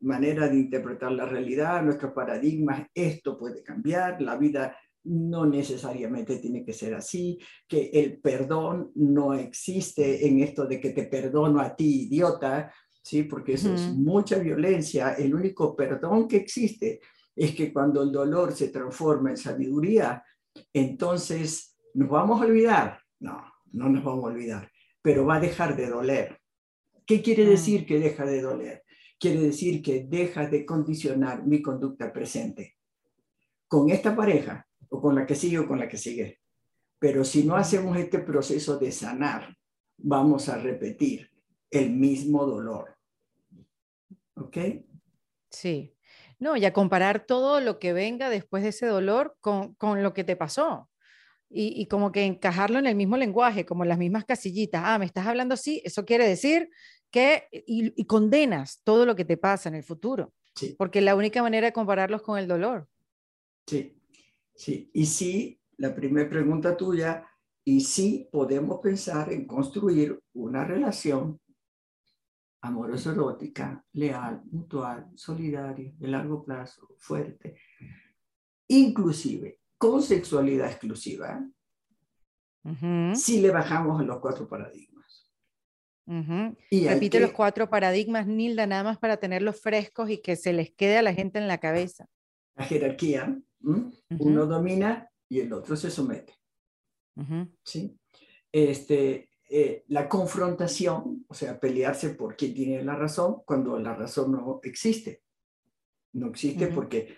[0.00, 6.64] manera de interpretar la realidad, nuestros paradigmas, esto puede cambiar, la vida no necesariamente tiene
[6.64, 11.74] que ser así, que el perdón no existe en esto de que te perdono a
[11.74, 13.22] ti, idiota, ¿sí?
[13.22, 15.14] porque eso es mucha violencia.
[15.14, 17.00] El único perdón que existe
[17.34, 20.22] es que cuando el dolor se transforma en sabiduría,
[20.72, 23.00] entonces nos vamos a olvidar.
[23.20, 23.42] No,
[23.72, 24.70] no nos vamos a olvidar,
[25.02, 26.40] pero va a dejar de doler.
[27.06, 27.48] ¿Qué quiere mm.
[27.48, 28.84] decir que deja de doler?
[29.18, 32.76] Quiere decir que deja de condicionar mi conducta presente
[33.66, 36.40] con esta pareja o con la que sigue o con la que sigue.
[36.98, 39.56] Pero si no hacemos este proceso de sanar,
[39.98, 41.30] vamos a repetir
[41.70, 42.96] el mismo dolor.
[44.34, 44.56] ¿Ok?
[45.50, 45.94] Sí.
[46.38, 50.24] No, y a comparar todo lo que venga después de ese dolor con, lo que
[50.24, 50.88] te pasó.
[51.50, 54.82] Y, como que encajarlo en el mismo lenguaje, como en las mismas casillitas.
[54.84, 56.70] Ah, me estás hablando así, eso quiere decir
[57.10, 60.32] que, y, condenas todo lo que te pasa en el futuro.
[60.54, 60.74] Sí.
[60.76, 62.86] Porque la única manera de compararlos con el dolor.
[63.66, 63.96] Sí,
[64.54, 64.90] sí.
[64.92, 67.26] Y sí, la primera pregunta tuya,
[67.64, 71.40] y sí podemos pensar en construir una relación
[72.60, 77.56] amorosa erótica, leal, mutual, solidaria, de largo plazo, fuerte,
[78.68, 81.46] inclusive con sexualidad exclusiva,
[83.14, 85.30] si le bajamos a los cuatro paradigmas.
[86.70, 90.72] y Repite los cuatro paradigmas, Nilda, nada más para tenerlos frescos y que se les
[90.72, 92.06] quede a la gente en la cabeza.
[92.56, 96.34] La jerarquía, uno domina y el otro se somete.
[97.62, 97.96] ¿Sí?
[98.52, 104.32] Este, eh, la confrontación, o sea, pelearse por quién tiene la razón, cuando la razón
[104.32, 105.22] no existe.
[106.12, 107.16] No existe porque,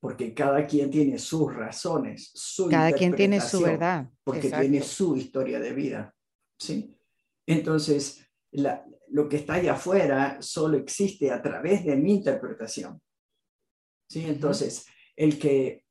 [0.00, 4.10] porque cada quien tiene sus razones, su Cada quien tiene su verdad.
[4.24, 6.14] Porque tiene su historia de vida.
[6.58, 6.96] ¿sí?
[7.46, 13.00] Entonces, lo que está allá afuera solo existe a través de mi interpretación.
[14.08, 14.24] ¿sí?
[14.26, 15.85] Entonces, el que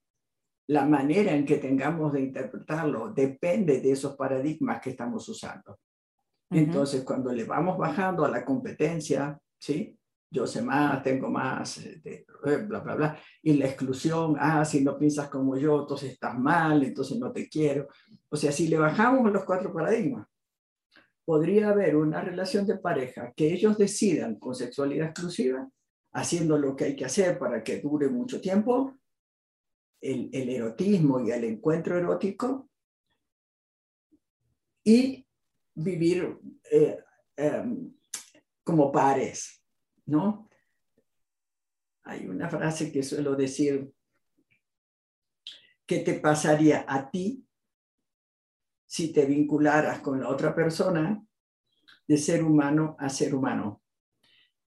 [0.68, 5.80] la manera en que tengamos de interpretarlo depende de esos paradigmas que estamos usando.
[6.50, 9.98] Entonces, cuando le vamos bajando a la competencia, ¿sí?
[10.32, 12.26] Yo sé más, tengo más, este,
[12.68, 13.20] bla, bla, bla.
[13.42, 17.48] Y la exclusión, ah, si no piensas como yo, entonces estás mal, entonces no te
[17.48, 17.88] quiero.
[18.30, 20.28] O sea, si le bajamos los cuatro paradigmas,
[21.24, 25.68] podría haber una relación de pareja que ellos decidan con sexualidad exclusiva,
[26.14, 28.98] haciendo lo que hay que hacer para que dure mucho tiempo,
[30.06, 32.70] el, erotismo y el encuentro erótico
[34.84, 35.26] y
[35.74, 36.38] vivir
[36.72, 37.00] eh,
[37.36, 37.94] em,
[38.64, 39.64] como pares,
[40.06, 40.50] ¿no?
[42.04, 43.92] Hay una frase que suelo decir,
[45.86, 47.44] ¿qué te pasaría a ti
[48.86, 51.26] si te vincularas con la otra persona
[52.08, 53.82] de ser humano a ser humano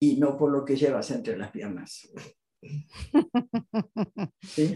[0.01, 2.09] y no por lo que llevas entre las piernas?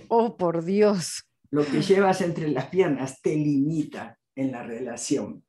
[0.09, 1.25] Oh, por Dios.
[1.51, 5.45] Lo que llevas entre las piernas te limita en la relación.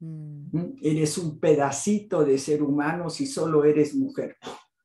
[0.00, 0.56] Mm.
[0.56, 0.78] ¿Mm?
[0.82, 4.36] Eres un pedacito de ser humano si solo eres mujer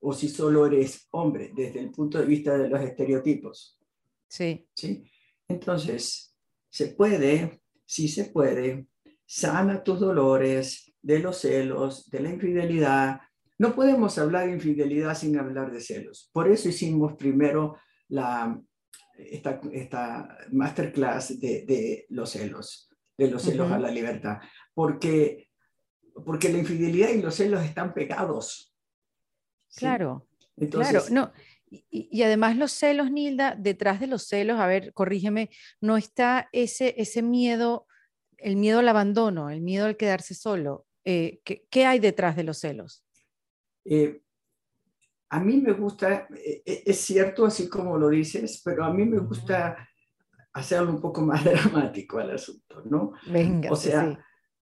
[0.01, 3.79] o si solo eres hombre, desde el punto de vista de los estereotipos.
[4.27, 4.67] Sí.
[4.73, 5.03] ¿Sí?
[5.47, 6.35] Entonces,
[6.69, 8.87] se puede, sí se puede,
[9.25, 13.21] sana tus dolores de los celos, de la infidelidad.
[13.61, 16.31] No podemos hablar de infidelidad sin hablar de celos.
[16.33, 18.59] Por eso hicimos primero la,
[19.15, 24.37] esta, esta masterclass de, de los celos, de los celos a la libertad,
[24.73, 25.51] porque,
[26.25, 28.73] porque la infidelidad y los celos están pegados.
[29.75, 30.27] Claro,
[30.71, 31.03] claro.
[31.11, 31.31] No,
[31.69, 36.95] y, además los celos, Nilda, detrás de los celos, a ver, corrígeme, no está ese,
[36.97, 37.85] ese miedo,
[38.37, 40.87] el miedo al abandono, el miedo al quedarse solo.
[41.05, 43.05] Eh, ¿qué, hay detrás de los celos?
[43.85, 44.21] Eh,
[45.29, 49.19] a mí me gusta, eh, es cierto así como lo dices, pero a mí me
[49.19, 49.87] gusta
[50.53, 53.13] hacerlo un poco más dramático al asunto, ¿no?
[53.27, 53.71] Venga.
[53.71, 54.17] O sea,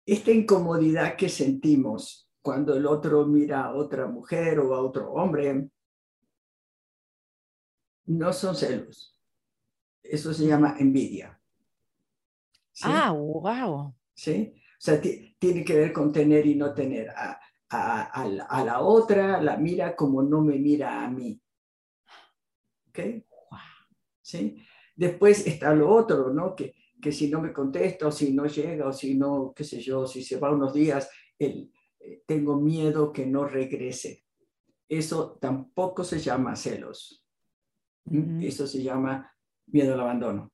[0.05, 5.69] esta incomodidad que sentimos cuando el otro mira a otra mujer o a otro hombre,
[8.05, 9.19] no son celos.
[10.01, 11.39] Eso se llama envidia.
[12.81, 13.93] Ah, wow.
[14.13, 14.53] ¿Sí?
[14.55, 17.09] O sea, tiene que ver con tener y no tener.
[17.71, 21.39] A, a, la, otra la mira como no me mira a mí.
[22.89, 22.99] ¿Ok?
[24.21, 24.57] ¿Sí?
[24.95, 26.55] Después está lo otro, ¿no?
[26.55, 29.79] Que, que si no me contesta o si no llega o si no, qué sé
[29.81, 34.25] yo, si se va unos días, el, eh, tengo miedo que no regrese.
[34.87, 37.23] Eso tampoco se llama celos.
[38.41, 39.31] Eso se llama
[39.67, 40.51] miedo al abandono.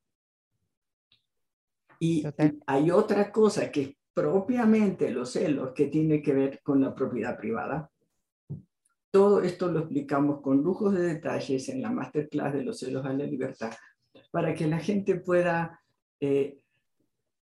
[1.99, 2.24] Y
[2.68, 7.38] hay otra cosa que es propiamente los celos que tiene que ver con la propiedad
[7.38, 7.91] privada.
[9.11, 13.13] Todo esto lo explicamos con lujos de detalles en la masterclass de los celos a
[13.13, 13.72] la libertad,
[14.32, 15.80] para que la gente pueda
[16.20, 16.57] eh,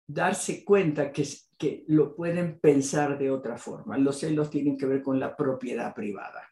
[0.09, 1.25] darse cuenta que
[1.63, 3.97] que lo pueden pensar de otra forma.
[3.97, 6.43] Los celos tienen que ver con la propiedad privada.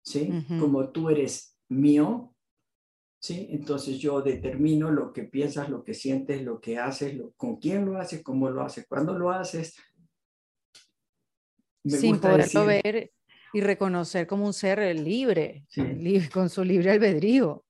[0.00, 0.30] ¿Sí?
[0.60, 2.31] Como tú eres mío,
[3.22, 3.48] ¿sí?
[3.50, 7.98] Entonces yo determino lo que piensas, lo que sientes, lo que haces, con quién lo
[7.98, 9.74] haces, cómo lo haces, cuándo lo haces.
[11.84, 13.12] Sin poderlo ver
[13.52, 17.64] y reconocer como un ser libre, libre, con su libre albedrío.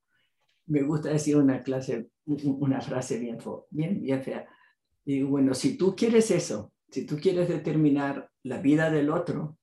[0.66, 3.38] Me gusta decir una clase, una frase bien,
[3.70, 4.48] bien, bien fea
[5.04, 9.58] y bueno, si tú quieres eso, si tú quieres determinar la vida del otro,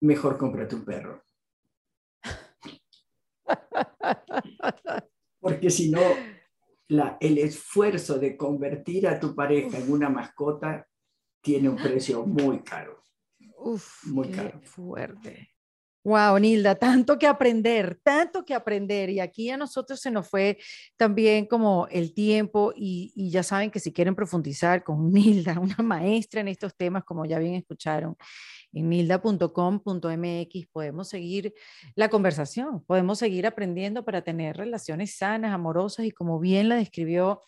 [0.00, 1.22] mejor compra tu perro.
[5.40, 6.00] Porque si no,
[6.88, 10.86] la, el esfuerzo de convertir a tu pareja en una mascota
[11.40, 13.02] tiene un precio muy caro.
[13.56, 14.60] Uf, muy caro.
[14.62, 15.50] Fuerte.
[16.02, 19.10] Wow, Nilda, tanto que aprender, tanto que aprender.
[19.10, 20.58] Y aquí a nosotros se nos fue
[20.96, 26.40] también como el tiempo y, ya saben que si quieren profundizar con Nilda, una maestra
[26.40, 28.16] en estos temas, como ya bien escucharon,
[28.72, 31.52] en nilda.com.mx podemos seguir
[31.94, 37.42] la conversación, podemos seguir aprendiendo para tener relaciones sanas, amorosas y como bien la describió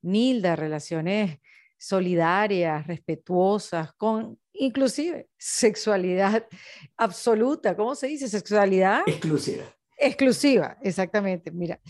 [0.00, 1.40] Nilda, relaciones
[1.78, 6.46] solidarias, respetuosas, con inclusive sexualidad
[6.96, 8.28] absoluta, ¿cómo se dice?
[8.28, 9.64] Sexualidad exclusiva.
[10.00, 11.50] Exclusiva, exactamente.
[11.50, 11.80] Mira,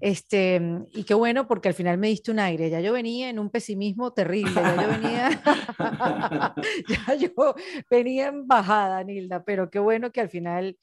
[0.00, 0.58] este,
[0.94, 2.70] y qué bueno porque al final me diste un aire.
[2.70, 4.54] Ya yo venía en un pesimismo terrible.
[4.54, 5.42] Ya yo venía,
[6.88, 7.54] ya yo
[7.90, 10.78] venía en bajada, Nilda, pero qué bueno que al final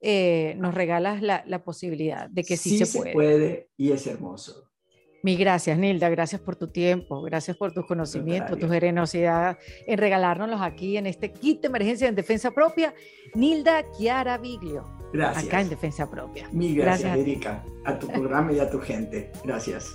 [0.00, 3.10] eh, nos regalas la, la, posibilidad de que sí, se puede.
[3.10, 4.71] Se puede y es hermoso.
[5.22, 6.08] Mi gracias, Nilda.
[6.08, 11.32] Gracias por tu tiempo, gracias por tus conocimientos, tu generosidad en regalárnoslos aquí en este
[11.32, 12.92] kit de emergencia en defensa propia.
[13.34, 14.84] Nilda Chiara Viglio.
[15.12, 15.44] Gracias.
[15.44, 16.48] Acá en defensa propia.
[16.52, 19.30] Mi gracias, Erika, a tu programa y a tu gente.
[19.44, 19.94] Gracias.